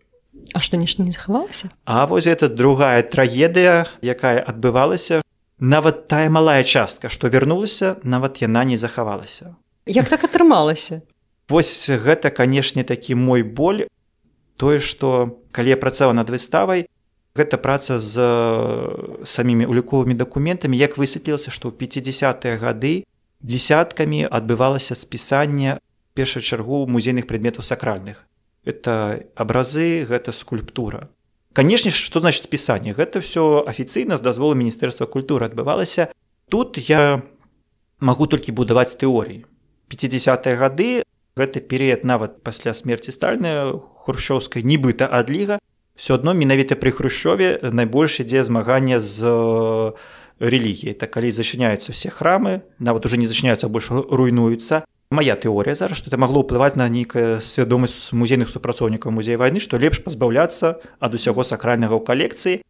А 0.55 0.61
што 0.61 0.77
нешта 0.77 1.03
не 1.03 1.13
захавалася? 1.13 1.71
А 1.85 2.07
вось 2.07 2.27
это 2.27 2.49
другая 2.49 3.03
трагедыя, 3.03 3.87
якая 4.03 4.41
адбывалася, 4.41 5.23
нават 5.59 6.07
тая 6.09 6.31
малая 6.31 6.63
частка, 6.63 7.09
што 7.09 7.29
вярнулася, 7.29 7.97
нават 8.03 8.43
яна 8.43 8.65
не 8.65 8.77
захавалася. 8.77 9.57
Як 9.89 10.09
так 10.13 10.25
атрымалася? 10.29 11.01
Вось 11.49 11.89
гэта, 11.89 12.29
канешне, 12.29 12.85
такі 12.85 13.17
мой 13.17 13.41
боль, 13.41 13.89
тое, 14.61 14.85
што 14.85 15.41
калі 15.49 15.73
я 15.73 15.79
працаваў 15.81 16.13
над 16.13 16.29
выставай, 16.29 16.85
гэта 17.33 17.57
праца 17.57 17.97
з 17.97 18.21
самімі 19.25 19.65
уліковымі 19.65 20.13
дакументамі, 20.13 20.77
як 20.77 21.01
высветлілася, 21.01 21.49
што 21.49 21.73
ў 21.73 21.81
50-тыя 21.81 22.61
гады 22.61 23.09
дзясяткамі 23.41 24.29
адбывалася 24.29 24.93
спісанне 24.93 25.81
першай 26.13 26.45
чаргу 26.45 26.85
музейных 26.85 27.25
прадметаў 27.25 27.65
сакральных. 27.65 28.29
Это 28.69 29.25
абразы 29.41 30.05
гэта 30.05 30.37
скульптура. 30.37 31.09
Канешне 31.57 31.89
што 31.89 32.21
значит 32.21 32.45
спісанне? 32.45 32.93
Гэта 32.93 33.25
все 33.25 33.65
афіцыйна 33.65 34.21
з 34.21 34.27
дазволу 34.27 34.53
міністэрства 34.53 35.09
культуры 35.09 35.49
адбывалася. 35.49 36.13
Тут 36.53 36.77
я 36.77 37.25
магу 38.05 38.29
толькі 38.29 38.53
будаваць 38.53 38.93
тэорыі 39.01 39.49
50 39.89 40.47
гады. 40.59 41.03
Гэты 41.39 41.61
перыяд 41.61 42.03
нават 42.05 42.43
пасля 42.43 42.75
смерти 42.75 43.11
стальная 43.11 43.73
хрущёўскай 43.79 44.63
нібыта 44.67 45.07
адліга 45.07 45.59
все 45.99 46.15
адно 46.15 46.33
менавіта 46.33 46.79
пры 46.79 46.95
хрущове 46.95 47.59
найбольш 47.63 48.23
ідзе 48.23 48.47
змагання 48.47 49.03
з 49.03 49.27
рэлігіяй. 50.39 50.95
Так 50.95 51.11
калі 51.11 51.35
зачыняюцца 51.35 51.91
все 51.91 52.09
храмы 52.09 52.63
нават 52.79 53.05
уже 53.05 53.19
не 53.19 53.27
зачыняюцца 53.27 53.67
больш 53.67 53.91
руйнуюцца. 53.91 54.87
Мая 55.11 55.35
тэорыя 55.35 55.75
зараз 55.75 55.99
што 55.99 56.15
это 56.15 56.17
магло 56.17 56.47
ўплываць 56.47 56.79
на 56.79 56.87
нейкая 56.87 57.43
свядомасць 57.43 58.15
музейных 58.15 58.47
супрацоўнікаў 58.47 59.11
музея 59.11 59.43
вайны 59.43 59.59
што 59.59 59.75
лепш 59.75 59.99
пазбаўляцца 60.07 60.79
ад 61.03 61.11
усяго 61.19 61.43
сакральнага 61.43 61.99
ў 61.99 62.07
калекцыі. 62.07 62.63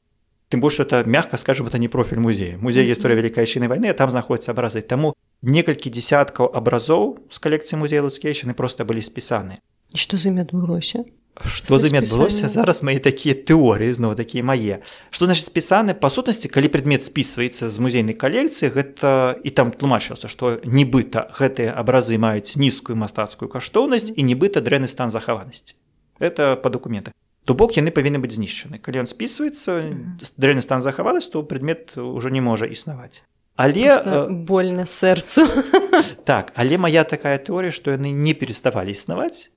Тым 0.48 0.64
больш 0.64 0.80
это 0.80 1.04
мягка 1.04 1.36
скажем 1.36 1.68
это 1.68 1.76
не 1.76 1.92
профіль 1.92 2.24
музея. 2.24 2.56
Музей 2.56 2.88
гісторыя 2.88 3.20
вялікайчыны 3.20 3.68
вайны 3.68 3.92
там 3.92 4.08
знаходзяцца 4.08 4.56
абразы. 4.56 4.80
Таму 4.80 5.12
некалькі 5.42 5.90
десяткаў 5.90 6.50
абразоў 6.50 7.18
з 7.30 7.38
калекцыі 7.38 7.78
музея 7.78 8.02
луцкейшыны 8.02 8.54
просто 8.54 8.84
былі 8.84 9.02
спісаны 9.02 9.62
што 9.94 10.18
з 10.18 10.34
імі 10.34 10.44
адбылося 10.46 11.04
Што 11.38 11.78
за 11.78 11.86
імі 11.86 12.02
адбылося 12.02 12.50
зараз 12.50 12.82
мае 12.82 12.98
такія 12.98 13.38
тэорыі 13.38 13.94
зноў 13.94 14.18
такія 14.18 14.42
мае 14.42 14.82
што 15.14 15.30
значит 15.30 15.46
спісаны 15.46 15.94
па 15.94 16.10
сутнасці 16.10 16.50
калі 16.50 16.66
предмет 16.66 17.06
спісваецца 17.06 17.70
з 17.70 17.76
музейнай 17.78 18.18
калекцыі 18.18 18.74
гэта 18.74 19.38
і 19.38 19.50
там 19.54 19.70
тлумачылася 19.70 20.26
што 20.26 20.58
нібыта 20.66 21.30
гэтыя 21.38 21.78
абразы 21.78 22.18
маюць 22.18 22.58
нізкую 22.58 22.98
мастацкую 22.98 23.46
каштоўнасць 23.46 24.10
і 24.10 24.26
нібыта 24.26 24.58
дрэнны 24.58 24.90
стан 24.90 25.14
захаванасці 25.14 25.78
это 26.18 26.58
па 26.58 26.74
дакументах 26.74 27.14
то 27.46 27.54
бок 27.54 27.78
яны 27.78 27.88
павінны 27.94 28.20
быць 28.20 28.36
знішчаны. 28.36 28.76
Калі 28.76 29.00
ён 29.00 29.08
спісваецца 29.08 29.94
дрэнны 30.36 30.60
стан 30.60 30.82
захавалась 30.82 31.30
то 31.32 31.40
предмет 31.46 31.94
ўжо 31.96 32.28
не 32.34 32.42
можа 32.42 32.66
існаваць 32.66 33.22
але 33.58 33.90
больна 34.30 34.86
сэрцу 34.86 35.44
так 36.30 36.54
але 36.54 36.78
моя 36.78 37.02
такая 37.02 37.36
тэорія 37.42 37.74
што 37.74 37.96
яны 37.96 38.14
не 38.14 38.34
переставалі 38.38 38.94
існаваць 38.94 39.50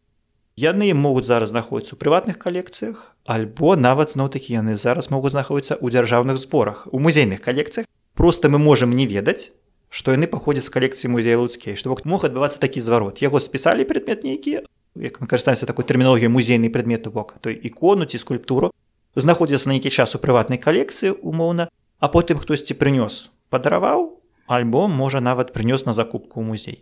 яны 0.58 0.90
могуць 0.98 1.30
зараз 1.30 1.54
знаходзіцца 1.54 1.94
ў 1.94 2.02
прыватных 2.02 2.42
калекцыях 2.42 3.14
альбо 3.30 3.78
нават 3.78 4.18
ну 4.18 4.26
такі 4.34 4.58
яны 4.58 4.74
зараз 4.74 5.14
могуць 5.14 5.38
знаходзіцца 5.38 5.78
ў 5.78 5.88
дзяржаўных 5.94 6.42
зборах 6.42 6.90
у 6.90 6.98
музейных 6.98 7.46
калекцыях 7.46 7.86
просто 8.18 8.50
мы 8.50 8.58
можемм 8.58 8.98
не 8.98 9.06
ведаць 9.06 9.54
што 9.94 10.18
яны 10.18 10.26
паходзяць 10.26 10.66
з 10.66 10.74
калекцыі 10.74 11.14
музея 11.14 11.38
луцкей 11.38 11.78
што 11.78 11.94
мог 12.04 12.26
адбывацца 12.26 12.58
такі 12.58 12.82
зварот 12.82 13.22
яго 13.22 13.40
спісалі 13.40 13.86
предмет 13.86 14.26
нейкі 14.26 14.66
як 14.96 15.22
мы 15.22 15.28
карыстаемся 15.28 15.66
такой 15.66 15.86
тэрмінологію 15.86 16.30
музейны 16.30 16.70
предмет 16.70 17.08
бок 17.08 17.36
той 17.42 17.56
ікону 17.56 18.06
ці 18.06 18.18
скульптуру. 18.18 18.72
Знаходзіцца 19.16 19.68
на 19.68 19.76
нейкі 19.76 19.90
час 19.90 20.16
у 20.16 20.20
прыватнай 20.20 20.58
калекцыі 20.58 21.16
умоўна 21.22 21.70
а 22.00 22.08
потым 22.08 22.40
хтосьці 22.40 22.74
прынёс 22.76 23.32
падараваў 23.52 24.08
альбо 24.48 24.88
можа 24.88 25.20
нават 25.20 25.52
прынёс 25.52 25.84
на 25.86 25.94
закупку 25.94 26.40
ў 26.40 26.44
музей. 26.48 26.78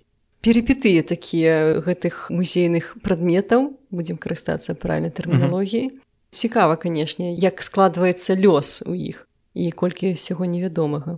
Перепетыя 0.46 1.04
такія 1.04 1.82
гэтых 1.84 2.30
музейных 2.30 2.96
прадметаў 3.04 3.74
будзем 3.92 4.22
карыстацца 4.22 4.78
правильнай 4.78 5.12
тэрміналогіі 5.12 6.00
цікава 6.32 6.78
канешне 6.78 7.34
як 7.34 7.66
складваецца 7.66 8.38
лёс 8.38 8.86
у 8.86 8.94
іх 8.94 9.26
і 9.58 9.72
колькі 9.74 10.14
ўсяго 10.14 10.46
невядомага. 10.46 11.18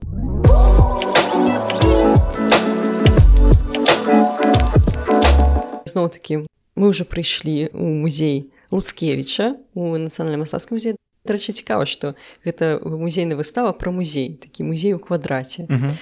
Зноў 5.86 6.08
такі 6.16 6.48
мы 6.80 6.86
ўжо 6.96 7.04
прыйшлі 7.04 7.68
ў 7.76 7.88
музей 8.00 8.50
луцкевіча 8.72 9.60
у 9.76 10.00
нацыянальным 10.00 10.48
мастацкам 10.48 10.80
музеі 10.80 10.96
дарэчы 11.26 11.54
цікава 11.54 11.86
што 11.86 12.16
гэта 12.46 12.80
музейная 12.84 13.38
выстава 13.38 13.72
пра 13.74 13.92
музей 13.92 14.36
такі 14.38 14.64
музей 14.64 14.94
у 14.94 15.00
квадраце 15.00 15.68
а 15.70 15.94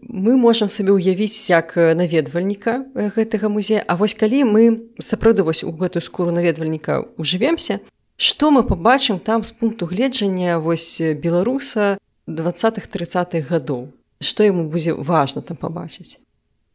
мы 0.00 0.36
можам 0.36 0.68
сабе 0.68 0.92
ўявіць 0.92 1.48
як 1.50 1.76
наведвальніка 1.76 2.84
гэтага 2.94 3.48
музея 3.48 3.82
А 3.86 3.96
вось 3.96 4.14
калі 4.14 4.44
мы 4.44 4.62
сапраўды 5.00 5.42
вось 5.42 5.64
у 5.64 5.72
гэтую 5.72 6.02
скуру 6.04 6.30
наведвальніка 6.30 7.02
ужывемся 7.16 7.80
што 8.16 8.50
мы 8.50 8.62
побачым 8.62 9.18
там 9.18 9.44
з 9.44 9.52
пункту 9.52 9.86
гледжання 9.86 10.58
вось 10.58 11.00
беларуса 11.00 11.98
двадцатых 12.26 12.86
тридцатых 12.86 13.48
гадоў 13.48 13.88
што 14.20 14.44
яму 14.44 14.68
будзе 14.68 14.92
важна 14.92 15.42
там 15.42 15.56
пабачыць 15.56 16.20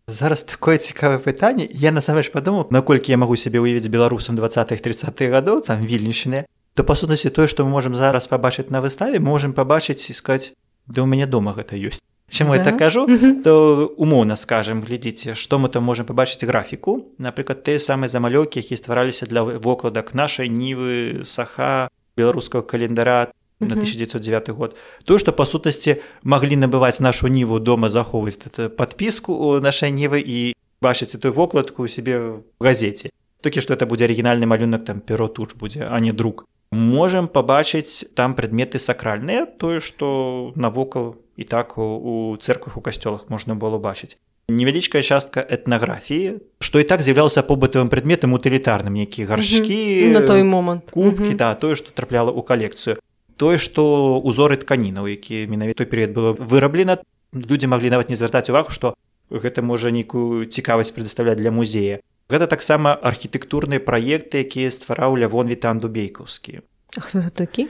зараз 0.07 0.43
такое 0.43 0.77
цікавае 0.77 1.19
пытанне. 1.19 1.69
Я 1.71 1.91
насамрэч 1.91 2.33
падумаў 2.33 2.67
наколькі 2.73 3.13
я 3.13 3.17
магу 3.21 3.37
сябе 3.37 3.61
ўявіць 3.61 3.87
беларусам 3.87 4.35
двадцатых 4.35 4.81
тридцатых 4.81 5.29
гадоў 5.29 5.61
там 5.61 5.85
вільнішныя 5.85 6.49
то 6.73 6.83
па 6.83 6.95
сутнасці 6.95 7.29
тое 7.29 7.47
што 7.47 7.65
мы 7.65 7.71
можемм 7.71 7.95
зараз 7.95 8.27
пабачыць 8.27 8.69
на 8.69 8.81
выставе 8.81 9.19
можемм 9.19 9.53
пабачыць 9.53 10.09
іскаць 10.11 10.53
да 10.87 11.01
у 11.01 11.05
мяне 11.05 11.27
дома 11.27 11.53
гэта 11.53 11.75
ёсць 11.75 12.01
Чаму 12.31 12.55
да? 12.55 12.59
я 12.59 12.63
так 12.63 12.79
кажу? 12.79 13.07
То 13.43 13.91
умоўна 13.97 14.35
скажем 14.35 14.81
глядзіце 14.81 15.35
што 15.35 15.59
мы 15.59 15.67
там 15.67 15.83
можемм 15.83 16.07
пабачыць 16.07 16.47
графіку 16.47 17.11
напрыклад 17.17 17.63
тыя 17.67 17.79
самыя 17.79 18.07
замалёўкі 18.07 18.63
які 18.63 18.77
ствараліся 18.77 19.25
для 19.25 19.43
вокладак 19.43 20.13
нашай 20.13 20.47
нівы 20.47 21.27
саха 21.27 21.89
беларускага 22.15 22.63
календара 22.63 23.31
на 23.61 23.75
1909 23.75 24.49
год. 24.49 24.75
То 25.05 25.17
што 25.17 25.31
па 25.31 25.45
сутнасці 25.45 26.01
маглі 26.23 26.55
набываць 26.55 26.99
нашу 26.99 27.27
ніву 27.27 27.59
дома 27.59 27.89
захоўваць 27.89 28.39
подпіску 28.77 29.33
у 29.33 29.59
нашай 29.61 29.91
нівы 29.91 30.23
і 30.25 30.55
бачыце 30.81 31.17
той 31.17 31.31
вокладку 31.31 31.83
у 31.83 31.87
сябе 31.87 32.17
в 32.17 32.43
газеце 32.59 33.11
толькі 33.41 33.61
што 33.61 33.73
это 33.73 33.85
будзе 33.85 34.05
арыгінальны 34.09 34.49
малюнак 34.49 34.85
там 34.85 35.01
перо 35.01 35.27
туч 35.27 35.53
будзе 35.53 35.85
а 35.85 35.99
не 35.99 36.11
друк 36.13 36.45
можемм 36.71 37.27
пабачыць 37.27 38.05
там 38.15 38.33
прадметы 38.33 38.79
сакральныя 38.79 39.45
тое 39.45 39.79
што 39.83 40.51
навокал 40.55 41.19
і 41.35 41.43
так 41.43 41.77
у 41.77 42.37
церквах 42.39 42.77
у 42.77 42.81
касцёлах 42.81 43.27
можна 43.27 43.55
было 43.55 43.77
бачыць 43.77 44.15
невялічкая 44.47 45.03
частка 45.03 45.43
этнаграфіі 45.43 46.39
што 46.63 46.79
і 46.79 46.87
так 46.87 47.03
з'яўлялася 47.03 47.43
побытавым 47.43 47.91
прадметам 47.91 48.31
утылітарным 48.33 48.95
які 48.95 49.27
гаршкі 49.27 50.15
на 50.15 50.23
той 50.23 50.43
момант 50.43 50.91
кубкі 50.91 51.35
да 51.35 51.55
тое 51.55 51.75
што 51.75 51.91
трапляла 51.91 52.31
ў 52.31 52.41
калекцыю 52.47 52.95
тое 53.35 53.59
што 53.59 54.19
узоры 54.23 54.55
тканінаў 54.55 55.11
які 55.11 55.47
менавіта 55.51 55.83
той 55.83 55.91
перыяд 55.91 56.15
было 56.15 56.31
выраблена 56.39 57.03
людзі 57.35 57.67
маглі 57.67 57.91
нават 57.91 58.07
не 58.07 58.15
звяртаць 58.15 58.47
увагу 58.47 58.71
што 58.71 58.95
гэта 59.27 59.59
можа 59.59 59.91
нейкую 59.91 60.47
цікавасць 60.47 60.95
прадастаўляць 60.95 61.39
для 61.39 61.51
музея 61.51 61.99
гэта 62.31 62.47
таксама 62.47 62.95
архітэктурныя 62.95 63.83
праекты 63.83 64.47
якія 64.47 64.71
ствараў 64.71 65.19
лявон 65.19 65.51
вітан 65.51 65.83
дубейкаўскі. 65.83 66.63
Хто 66.95 67.27
такі? 67.35 67.67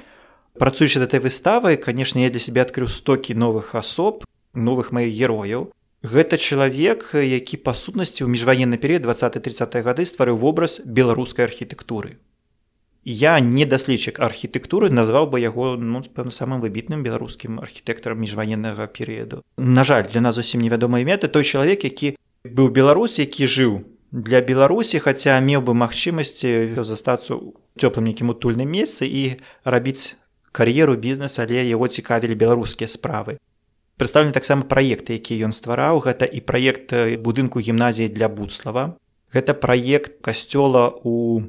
Працуючы 0.53 0.99
да 0.99 1.09
этой 1.09 1.19
выставы 1.19 1.77
канешне 1.77 2.23
я 2.23 2.29
для 2.29 2.39
сябе 2.39 2.61
адкрыў 2.61 2.87
стокі 2.87 3.33
новых 3.33 3.73
асоб 3.75 4.23
новых 4.53 4.91
маіх 4.91 5.13
герояў. 5.13 5.71
Гэта 6.01 6.37
чалавек 6.37 7.13
які 7.13 7.57
па 7.57 7.73
сутнасці 7.73 8.25
ў 8.25 8.27
міжваенны 8.33 8.77
перыяд 8.77 9.05
20-30 9.05 9.81
гады 9.85 10.05
стварыў 10.05 10.37
вобраз 10.37 10.81
беларускай 10.85 11.45
архітэктуры. 11.45 12.17
Я 13.03 13.39
не 13.39 13.65
даследчык 13.65 14.19
архітэктуры 14.19 14.89
назваў 14.89 15.29
бы 15.29 15.39
яго 15.41 15.77
ну, 15.77 16.01
пэўна 16.01 16.29
самым 16.29 16.61
выбітным 16.61 17.01
беларускім 17.01 17.57
архітэктарам 17.57 18.19
міжваеннага 18.21 18.85
перыяду. 18.85 19.41
На 19.57 19.83
жаль 19.83 20.05
для 20.05 20.21
нас 20.21 20.35
зусім 20.35 20.61
невядомыя 20.61 21.05
меты 21.05 21.29
той 21.29 21.45
чалавек 21.45 21.85
які 21.85 22.17
быў 22.45 22.69
беларус 22.69 23.17
які 23.17 23.45
жыў 23.45 23.81
для 24.11 24.41
беларусі 24.43 24.99
хаця 24.99 25.39
меў 25.39 25.63
бы 25.63 25.73
магчымасці 25.73 26.75
застацца 26.83 27.39
цёплым 27.79 28.11
нейкім 28.11 28.35
утульным 28.35 28.67
месцы 28.67 29.07
і 29.07 29.39
рабіць 29.63 30.19
кар'еру 30.51 30.99
бізнес 30.99 31.39
але 31.39 31.63
яго 31.63 31.87
цікавілі 31.87 32.35
беларускія 32.35 32.91
справы. 32.91 33.39
Прадстаўлены 33.95 34.35
таксама 34.35 34.67
праекты 34.67 35.15
які 35.15 35.39
ён 35.47 35.55
ствараў. 35.55 36.03
Гэта 36.03 36.27
і 36.27 36.43
праект 36.43 36.91
будынку 37.23 37.63
гімназіі 37.63 38.11
для 38.11 38.27
будслава 38.27 38.99
гэта 39.31 39.53
праект 39.55 40.19
касцёла 40.21 40.91
у 41.03 41.43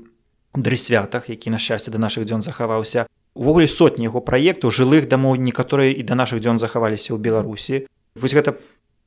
дрысвятах 0.55 1.29
які 1.29 1.51
на 1.51 1.59
шчасце 1.59 1.91
да 1.91 1.99
нашых 1.99 2.25
дзён 2.25 2.43
захаваўся. 2.43 3.07
Увогуле 3.35 3.67
сотні 3.67 4.07
яго 4.07 4.21
праектаў 4.21 4.71
жылых 4.71 5.09
дамоў 5.09 5.37
некаторыя 5.37 5.91
і 5.91 6.03
да 6.03 6.15
нашых 6.15 6.39
дзён 6.39 6.63
захаваліся 6.63 7.11
ў 7.15 7.19
беларусі. 7.19 7.91
Вось 8.15 8.37
гэта 8.37 8.55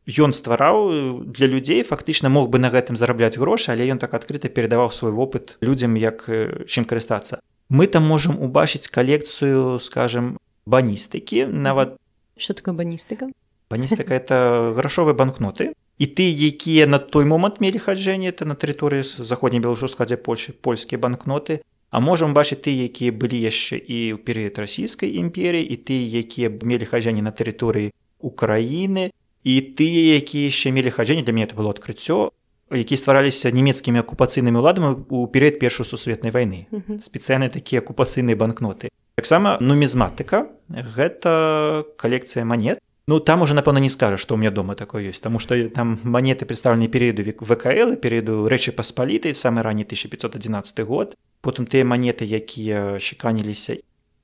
ён 0.05 0.33
ствараў 0.33 1.25
для 1.25 1.47
людзей 1.47 1.81
фактычна 1.83 2.29
мог 2.29 2.49
бы 2.49 2.59
на 2.59 2.69
гэтым 2.69 2.95
зарабляць 2.95 3.37
грошы 3.37 3.73
але 3.73 3.89
ён 3.89 3.97
так 3.97 4.13
адкрыта 4.13 4.49
перадаваў 4.49 4.91
свой 4.93 5.11
вопыт 5.11 5.57
людзям 5.61 5.95
як 5.95 6.29
чым 6.69 6.85
карыстацца. 6.85 7.41
Мы 7.69 7.87
там 7.87 8.05
можам 8.05 8.37
убачыць 8.37 8.87
калекцыю 8.87 9.79
скажем 9.79 10.37
баністыкі 10.65 11.49
нават 11.49 11.97
что 12.37 12.53
такое 12.53 12.73
баністыка? 12.73 13.31
Баністыка 13.69 14.13
это 14.13 14.73
грашовыя 14.77 15.17
банкноты 15.17 15.73
і 15.97 16.05
ты 16.05 16.29
якія 16.29 16.85
на 16.85 16.99
той 16.99 17.25
момант 17.25 17.59
мелі 17.59 17.79
хаджэнне 17.81 18.29
это 18.29 18.45
на 18.45 18.53
тэрыторыі 18.53 19.01
заходняй 19.01 19.61
беларусу 19.61 19.87
складзе 19.87 20.17
польльшы 20.17 20.53
польскія 20.53 20.99
банкноты. 20.99 21.61
А 21.89 21.99
можам 21.99 22.33
бачыць 22.33 22.61
ты 22.61 22.75
якія 22.75 23.15
былі 23.15 23.39
яшчэ 23.39 23.79
і 23.79 24.13
ў 24.13 24.17
перыяд 24.19 24.59
расійскай 24.59 25.15
імперіі 25.17 25.63
і 25.63 25.75
ты 25.79 25.95
якія 25.95 26.51
мелі 26.61 26.85
хаджанне 26.85 27.23
на 27.23 27.31
тэрыторыі 27.31 27.95
украіны 28.19 29.15
і 29.45 29.53
тыя 29.77 30.17
якія 30.17 30.49
яшчэ 30.49 30.73
мелі 30.73 30.89
хаджэнне 30.89 31.21
для 31.21 31.33
мяне 31.37 31.45
это 31.45 31.55
было 31.55 31.69
адкрыццё 31.69 32.33
які 32.73 32.97
ствараліся 32.97 33.53
нямецкімі 33.53 34.01
акупацыйнымі 34.01 34.57
ўладамі 34.57 35.05
у 35.13 35.29
перыяд 35.29 35.61
першай 35.61 35.85
сусветнай 35.85 36.33
вайны 36.33 36.65
спецыяльныя 36.97 37.53
такія 37.53 37.85
акупацыйныя 37.85 38.33
банкноты. 38.33 38.89
Таксама 39.15 39.61
нумізматыка 39.61 40.49
гэта 40.69 41.85
калекцыя 41.95 42.43
манет 42.43 42.81
Ну 43.07 43.19
там 43.19 43.43
уже 43.43 43.53
напэўна 43.53 43.77
не 43.77 43.89
скажа 43.89 44.17
што 44.17 44.33
у 44.33 44.37
меня 44.37 44.49
дома 44.49 44.73
такое 44.73 45.13
ёсць 45.13 45.21
тому 45.21 45.37
что 45.37 45.53
там 45.69 45.99
манеты 46.03 46.45
представлены 46.45 46.89
перыяду 46.89 47.21
вКл 47.21 47.93
перыяду 48.01 48.49
рэчы 48.49 48.73
паспалітай 48.73 49.37
самы 49.37 49.61
ранні 49.61 49.85
1511 49.85 50.79
год. 50.89 51.13
Потым 51.45 51.69
тыя 51.69 51.85
манеты 51.85 52.25
якія 52.25 52.97
шыканіліся 52.97 53.77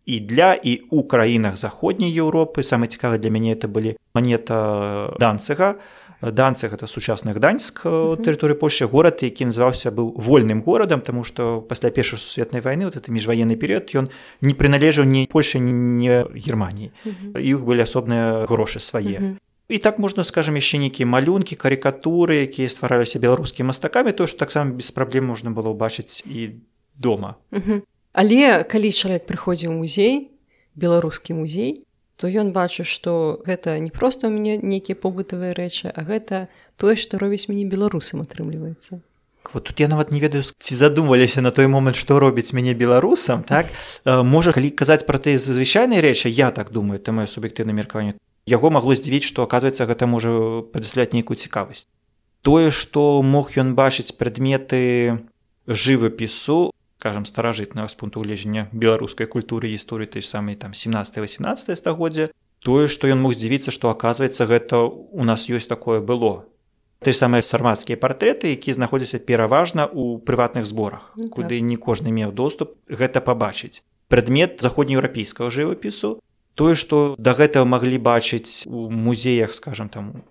і 0.05 0.19
для 0.19 0.53
і 0.53 0.81
у 0.89 1.03
краінах 1.03 1.57
заходняй 1.57 2.11
Еўропы. 2.11 2.63
Самы 2.63 2.87
цікавы 2.87 3.17
для 3.17 3.29
мяне 3.29 3.53
это 3.53 3.67
былі 3.67 3.97
манета 4.13 5.13
данцыга 5.19 5.77
данцах 6.21 6.73
это 6.73 6.85
сучасных 6.85 7.39
даньск 7.39 7.81
тэрыторыі 7.83 8.53
польшчы 8.53 8.85
горад 8.85 9.25
які 9.25 9.49
называўся 9.49 9.89
быў 9.89 10.13
вольным 10.13 10.61
горадам 10.61 11.01
тому 11.01 11.23
что 11.23 11.61
пасля 11.61 11.89
першай 11.89 12.19
сусветнай 12.19 12.61
войны 12.61 12.85
вот 12.85 12.95
это 12.95 13.11
міжваенны 13.11 13.57
перыяд 13.57 13.89
ён 13.97 14.09
не 14.41 14.53
прыналежаў 14.53 15.05
ні 15.05 15.27
польша 15.31 15.57
не 15.57 16.25
германії 16.29 16.93
іх 17.33 17.65
былі 17.65 17.81
асобныя 17.81 18.45
грошы 18.45 18.79
свае. 18.79 19.37
І 19.67 19.77
так 19.77 19.97
можна 19.99 20.23
скажем 20.23 20.55
яшчэ 20.55 20.77
нейкія 20.77 21.09
малюнкі 21.09 21.57
карикатуры 21.57 22.45
якія 22.45 22.69
ствараліся 22.69 23.17
беларускімі 23.17 23.73
мастакамі 23.73 24.13
то 24.13 24.27
что 24.27 24.37
таксама 24.37 24.77
без 24.77 24.91
праблем 24.91 25.25
можна 25.25 25.49
было 25.49 25.73
ўбачыць 25.73 26.21
і 26.29 26.61
дома 26.93 27.41
але 28.13 28.63
калі 28.63 28.89
чалавек 28.91 29.25
прыходзіў 29.27 29.71
музей 29.75 30.31
беларускі 30.75 31.37
музей 31.37 31.83
то 32.21 32.29
ён 32.29 32.51
бачу 32.53 32.85
што 32.85 33.41
гэта 33.45 33.79
не 33.79 33.89
проста 33.89 34.27
ў 34.27 34.35
мяне 34.35 34.53
нейкія 34.61 34.95
побытавыя 34.95 35.55
рэчы 35.57 35.89
а 35.89 36.01
гэта 36.05 36.47
тое 36.77 36.95
што 36.95 37.17
робіць 37.17 37.49
мяне 37.49 37.65
беларусам 37.65 38.21
атрымліваецца. 38.21 39.01
Вот 39.51 39.63
тут 39.65 39.79
я 39.79 39.87
нават 39.87 40.11
не 40.11 40.21
ведаю 40.21 40.45
ці 40.45 40.73
задумваліся 40.75 41.41
на 41.41 41.49
той 41.51 41.65
момант 41.67 41.97
што 41.97 42.19
робіць 42.21 42.53
мяне 42.53 42.77
беларусам 42.77 43.43
так? 43.43 43.67
Можа 44.05 44.53
калі 44.53 44.69
казаць 44.69 45.07
пра 45.07 45.17
тыя 45.17 45.41
звычайныя 45.41 46.01
рэчы 46.03 46.29
я 46.29 46.51
так 46.51 46.71
думаю 46.71 47.01
это 47.01 47.11
маё 47.11 47.25
суб'ектыўна 47.25 47.73
меркаванне 47.73 48.19
яго 48.45 48.69
магло 48.69 48.95
здзівіць 48.95 49.25
што 49.25 49.43
аказваецца 49.45 49.85
гэта 49.85 50.05
можа 50.05 50.61
падасляць 50.73 51.13
нейкую 51.13 51.37
цікавасць. 51.37 51.87
Тое 52.41 52.71
што 52.73 53.21
мог 53.21 53.53
ён 53.57 53.73
бачыць 53.77 54.13
прадметы 54.17 55.21
жывапісу 55.67 56.73
скажем 57.01 57.25
старажытнага 57.25 57.89
з 57.89 57.97
пункту 57.97 58.21
гледжання 58.21 58.69
беларускай 58.69 59.25
культуры 59.25 59.73
гісторыі 59.73 60.05
той 60.05 60.21
самай 60.21 60.53
там 60.53 60.77
17-18 60.77 61.73
стагоддзя 61.73 62.29
тое 62.61 62.85
што 62.85 63.09
ён 63.09 63.25
мог 63.25 63.33
здзівіцца 63.33 63.73
што 63.73 63.89
аказваецца 63.89 64.45
гэта 64.45 64.85
у 64.85 65.25
нас 65.25 65.49
ёсць 65.49 65.65
такое 65.65 65.97
было. 65.97 66.45
Той 67.01 67.17
самыя 67.17 67.41
сармацкія 67.41 67.97
партрэты 67.97 68.53
які 68.53 68.77
знаходзяцца 68.77 69.17
пераважна 69.17 69.89
ў 69.89 70.21
прыватных 70.21 70.69
зборах 70.69 71.09
ну, 71.17 71.25
куды 71.25 71.57
так. 71.57 71.65
не 71.73 71.77
кожны 71.81 72.13
меў 72.13 72.37
доступ 72.37 72.77
гэта 72.85 73.17
пабачыць. 73.17 73.81
Прадмет 74.05 74.61
заходнееўрапейскага 74.61 75.49
жывапісу 75.49 76.21
тое 76.53 76.77
што 76.77 77.17
да 77.17 77.33
гэтага 77.33 77.65
маглі 77.65 77.97
бачыць 77.97 78.69
у 78.69 78.93
музеях 78.93 79.57
скажем 79.57 79.89
там 79.89 80.21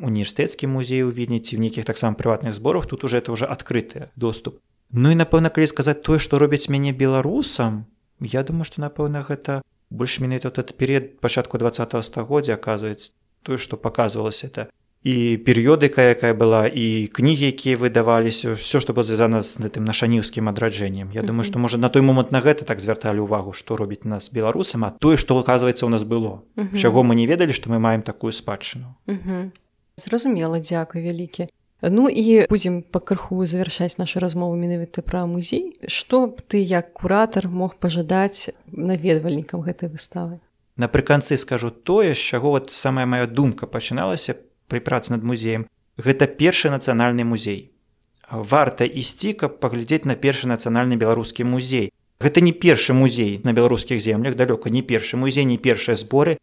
універсітэцкі 0.00 0.72
музей 0.72 1.04
у 1.04 1.12
відні 1.12 1.44
ці 1.44 1.60
ў 1.60 1.68
нейкіх 1.68 1.84
таксама 1.84 2.16
прыватных 2.16 2.56
зборах 2.56 2.88
тут 2.88 3.04
уже 3.04 3.20
это 3.20 3.28
уже 3.28 3.44
адкрыты 3.44 4.08
доступ 4.16 4.64
Ну 4.92 5.12
і 5.12 5.20
напэўна 5.20 5.52
калі 5.52 5.68
сказаць 5.68 6.00
тое 6.00 6.18
што 6.18 6.38
робіць 6.40 6.72
мяне 6.72 6.92
беларусам 6.92 7.84
я 8.20 8.42
думаю 8.42 8.64
што 8.64 8.80
напэўна 8.80 9.22
гэта 9.22 9.60
больш 9.90 10.20
менавіта 10.20 10.48
вот 10.48 10.58
этот 10.58 10.76
перыяд 10.76 11.20
пачатку 11.20 11.58
два 11.58 11.72
стагоддзя 11.72 12.54
аказваецца 12.54 13.12
тое 13.42 13.58
што 13.58 13.76
паказвалася 13.76 14.46
это. 14.46 14.68
І 15.04 15.38
перыёдыка 15.46 16.02
якая 16.10 16.34
была 16.34 16.66
і 16.66 17.06
кнігі 17.14 17.54
якія 17.54 17.76
выдаваліся 17.78 18.58
все 18.58 18.80
што 18.80 18.92
было 18.92 19.04
звязана 19.04 19.44
з 19.46 19.62
гэтым 19.62 19.86
нашаніўскім 19.86 20.50
адраджэннем. 20.50 21.12
Я 21.14 21.22
думаю 21.22 21.44
што 21.44 21.62
можа 21.62 21.78
на 21.78 21.88
той 21.88 22.02
момант 22.02 22.32
на 22.32 22.40
гэта 22.40 22.64
так 22.64 22.80
звярталі 22.80 23.22
ўвагу 23.22 23.52
што 23.52 23.76
робіць 23.76 24.04
нас 24.04 24.32
беларусам 24.32 24.84
а 24.84 24.90
тое 24.90 25.16
што 25.16 25.38
оказывается 25.38 25.86
у 25.86 25.88
нас 25.88 26.02
было 26.02 26.42
чаго 26.74 27.04
мы 27.04 27.14
не 27.14 27.28
ведалі 27.28 27.52
што 27.52 27.70
мы 27.70 27.78
маем 27.78 28.02
такую 28.02 28.32
спадчыну. 28.32 28.96
Зразумела 29.96 30.58
дзякуй 30.58 31.02
вялікі 31.04 31.48
Ну 31.80 32.08
і 32.10 32.46
будзем 32.50 32.82
пакрыху 32.82 33.46
завяршаць 33.46 34.02
нашу 34.02 34.18
размову 34.18 34.58
менавіта 34.58 35.02
пра 35.02 35.26
музей. 35.30 35.78
Што 35.86 36.26
б 36.26 36.42
ты 36.42 36.58
як 36.58 36.90
куратар 36.92 37.46
мог 37.46 37.78
пажадаць 37.78 38.50
наведвальнікам 38.74 39.62
гэтай 39.62 39.86
выставы? 39.86 40.42
Напрыканцы 40.74 41.36
скажу 41.36 41.70
тое, 41.70 42.14
з 42.14 42.18
чаго 42.18 42.50
вот 42.50 42.70
самая 42.70 43.06
моя 43.06 43.26
думка 43.26 43.66
пачыналася 43.66 44.34
пры 44.66 44.80
працы 44.80 45.14
над 45.14 45.22
музеем. 45.22 45.66
Гэта 45.98 46.26
першы 46.26 46.70
нацыянальны 46.70 47.22
музей. 47.22 47.70
Варта 48.30 48.82
ісці, 48.84 49.38
каб 49.38 49.62
паглядзець 49.62 50.04
на 50.04 50.18
першы 50.18 50.50
нацыянальны 50.50 50.98
беларускі 50.98 51.46
музей. 51.46 51.92
Гэта 52.18 52.42
не 52.42 52.50
першы 52.50 52.90
музей 52.92 53.38
на 53.46 53.54
беларускіх 53.54 54.02
землях 54.02 54.34
далёка 54.34 54.70
не 54.70 54.82
першы 54.82 55.16
музей, 55.16 55.44
не 55.44 55.58
першыя 55.58 55.94
зборы. 55.94 56.38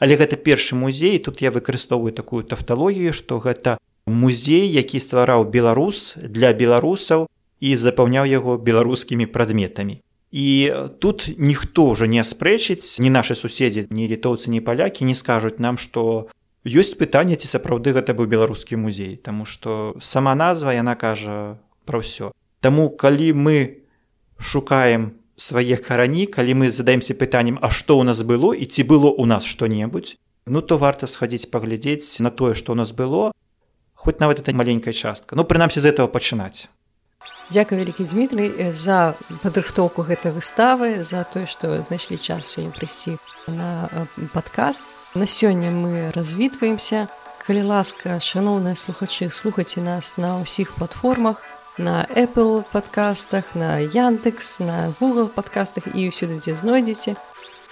Але 0.00 0.16
гэта 0.16 0.40
першы 0.40 0.74
музей, 0.74 1.18
тут 1.18 1.44
я 1.44 1.52
выкарыстоўваю 1.52 2.16
такую 2.16 2.44
тафталогію, 2.44 3.12
што 3.12 3.38
гэта 3.38 3.76
музей 4.06 4.68
які 4.70 5.00
ствараў 5.00 5.48
беларус 5.50 6.14
для 6.16 6.52
беларусаў 6.52 7.26
і 7.60 7.76
запаўняў 7.76 8.24
яго 8.24 8.56
беларускімі 8.56 9.26
прадметамі. 9.26 10.00
І 10.30 10.72
тут 10.98 11.26
ніхто 11.38 11.90
ўжо 11.90 12.06
не 12.06 12.22
спрэчыць 12.22 13.02
ні 13.02 13.10
нашы 13.10 13.34
суседзі 13.34 13.90
ні 13.90 14.06
літоўцы 14.06 14.50
ні 14.50 14.62
палякі 14.62 15.04
не 15.04 15.18
скажуць 15.18 15.58
нам 15.58 15.74
што 15.76 16.30
ёсць 16.64 16.94
пытанне 16.94 17.34
ці 17.34 17.50
сапраўды 17.50 17.92
гэта 17.92 18.14
быў 18.14 18.30
беларускі 18.30 18.78
музей 18.78 19.16
Таму 19.18 19.44
што 19.44 19.98
сама 19.98 20.34
назва 20.38 20.70
яна 20.72 20.94
кажа 20.94 21.58
пра 21.84 21.98
ўсё. 21.98 22.30
Таму 22.62 22.88
калі 22.94 23.34
мы 23.34 23.82
шукаем 24.38 25.18
свае 25.40 25.76
карані 25.76 26.26
калі 26.26 26.62
мы 26.62 26.70
задаемся 26.70 27.14
пытаннем 27.14 27.58
а 27.60 27.72
што 27.72 27.96
ў 27.98 28.04
нас 28.04 28.22
было 28.22 28.52
і 28.54 28.64
ці 28.68 28.84
было 28.84 29.08
ў 29.10 29.24
нас 29.26 29.44
што-небудзь 29.44 30.16
ну 30.46 30.60
то 30.60 30.76
варта 30.76 31.08
схадзіць 31.08 31.48
паглядзець 31.50 32.20
на 32.20 32.30
тое 32.30 32.54
што 32.54 32.72
ў 32.72 32.84
нас 32.84 32.92
было 32.92 33.32
хоць 34.00 34.18
нават 34.18 34.40
это 34.40 34.52
маленькая 34.56 34.92
частка 34.92 35.36
ну 35.36 35.44
прынамсі 35.44 35.80
з 35.80 35.92
этого 35.92 36.08
пачынаць 36.08 36.68
Дзякуй 37.50 37.82
вялікі 37.82 38.06
Дмітрый 38.06 38.70
за 38.70 39.18
падрыхтоўку 39.42 40.06
гэтай 40.06 40.30
выставы 40.30 41.02
за 41.02 41.26
тое 41.26 41.50
што 41.50 41.82
знайшлі 41.82 42.14
час 42.14 42.46
сёння 42.46 42.70
прыйсці 42.70 43.18
на 43.50 43.90
падкаст. 44.30 44.86
На 45.18 45.26
сёння 45.26 45.74
мы 45.74 46.14
развітваемся. 46.14 47.10
Калі 47.42 47.66
ласка 47.66 48.22
шаноўныя 48.22 48.78
слухачы 48.78 49.26
слухайце 49.34 49.82
нас 49.82 50.14
на 50.14 50.38
ўсіх 50.38 50.78
платформах 50.78 51.42
на 51.74 52.06
Apple 52.14 52.62
падкастах 52.70 53.58
на 53.58 53.82
Яндекс 53.82 54.62
на 54.62 54.94
Google 55.02 55.26
падкастах 55.26 55.90
і 55.90 56.06
ўсюды 56.06 56.38
дзе 56.38 56.54
знойдзеце. 56.54 57.18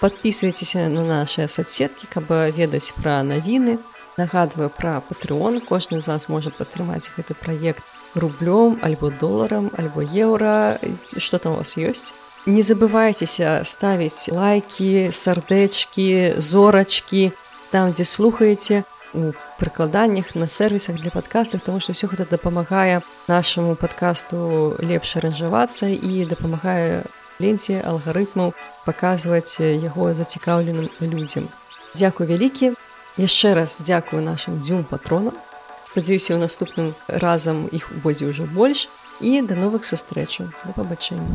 Подписывайтеся 0.03 0.91
на 0.91 1.07
наши 1.07 1.47
соцсеткі 1.47 2.11
каб 2.11 2.27
ведаць 2.51 2.91
пра 2.99 3.23
навіны 3.23 3.79
нагадваю 4.19 4.69
пра 4.69 4.99
патрыон. 5.07 5.61
Кожны 5.63 6.01
з 6.03 6.11
вас 6.11 6.27
можа 6.27 6.51
падтрымаць 6.51 7.11
гэты 7.15 7.33
праект 7.39 7.83
рублём 8.15 8.79
альбо 8.83 9.09
доларам 9.09 9.71
альбо 9.79 10.03
еўра. 10.03 10.79
Что 11.17 11.39
там 11.39 11.53
у 11.53 11.63
вас 11.63 11.77
ёсць? 11.79 12.11
Не 12.45 12.61
забывайцеся 12.63 13.61
ставіць 13.63 14.31
лайки 14.31 15.11
сардэчки 15.11 16.39
зорачки 16.39 17.31
там 17.71 17.91
дзе 17.91 18.05
слухаеце 18.05 18.83
у 19.13 19.31
прыкладаннях 19.59 20.35
на 20.35 20.47
сервісах 20.47 21.01
для 21.01 21.11
падкастах 21.11 21.61
тому 21.61 21.79
что 21.79 21.93
ўсё 21.93 22.07
гэта 22.07 22.25
дапамагае 22.29 23.01
нашаму 23.27 23.75
падкасту 23.75 24.75
лепш 24.79 25.17
аранжавацца 25.17 25.89
і 25.89 26.25
дапамагае 26.29 27.03
ленце 27.39 27.81
алгарытмаў 27.81 28.53
паказваць 28.85 29.59
яго 29.59 30.13
зацікаўленым 30.13 30.89
людзям. 31.01 31.49
Дякую 31.95 32.29
вялікі 32.29 32.73
яшчэ 33.19 33.53
раз 33.53 33.77
дзякую 33.83 34.23
нашим 34.23 34.63
дзюм 34.63 34.87
патронам. 34.87 35.35
Спадзяюся 35.83 36.39
ў 36.39 36.39
наступным 36.39 36.95
разам 37.07 37.67
іх 37.67 37.91
будзе 37.99 38.31
ўжо 38.31 38.47
больш. 38.47 38.87
І 39.19 39.43
да 39.43 39.59
новых 39.59 39.83
сустрэчаў. 39.83 40.47
Да 40.63 40.71
пабачэння 40.71 41.27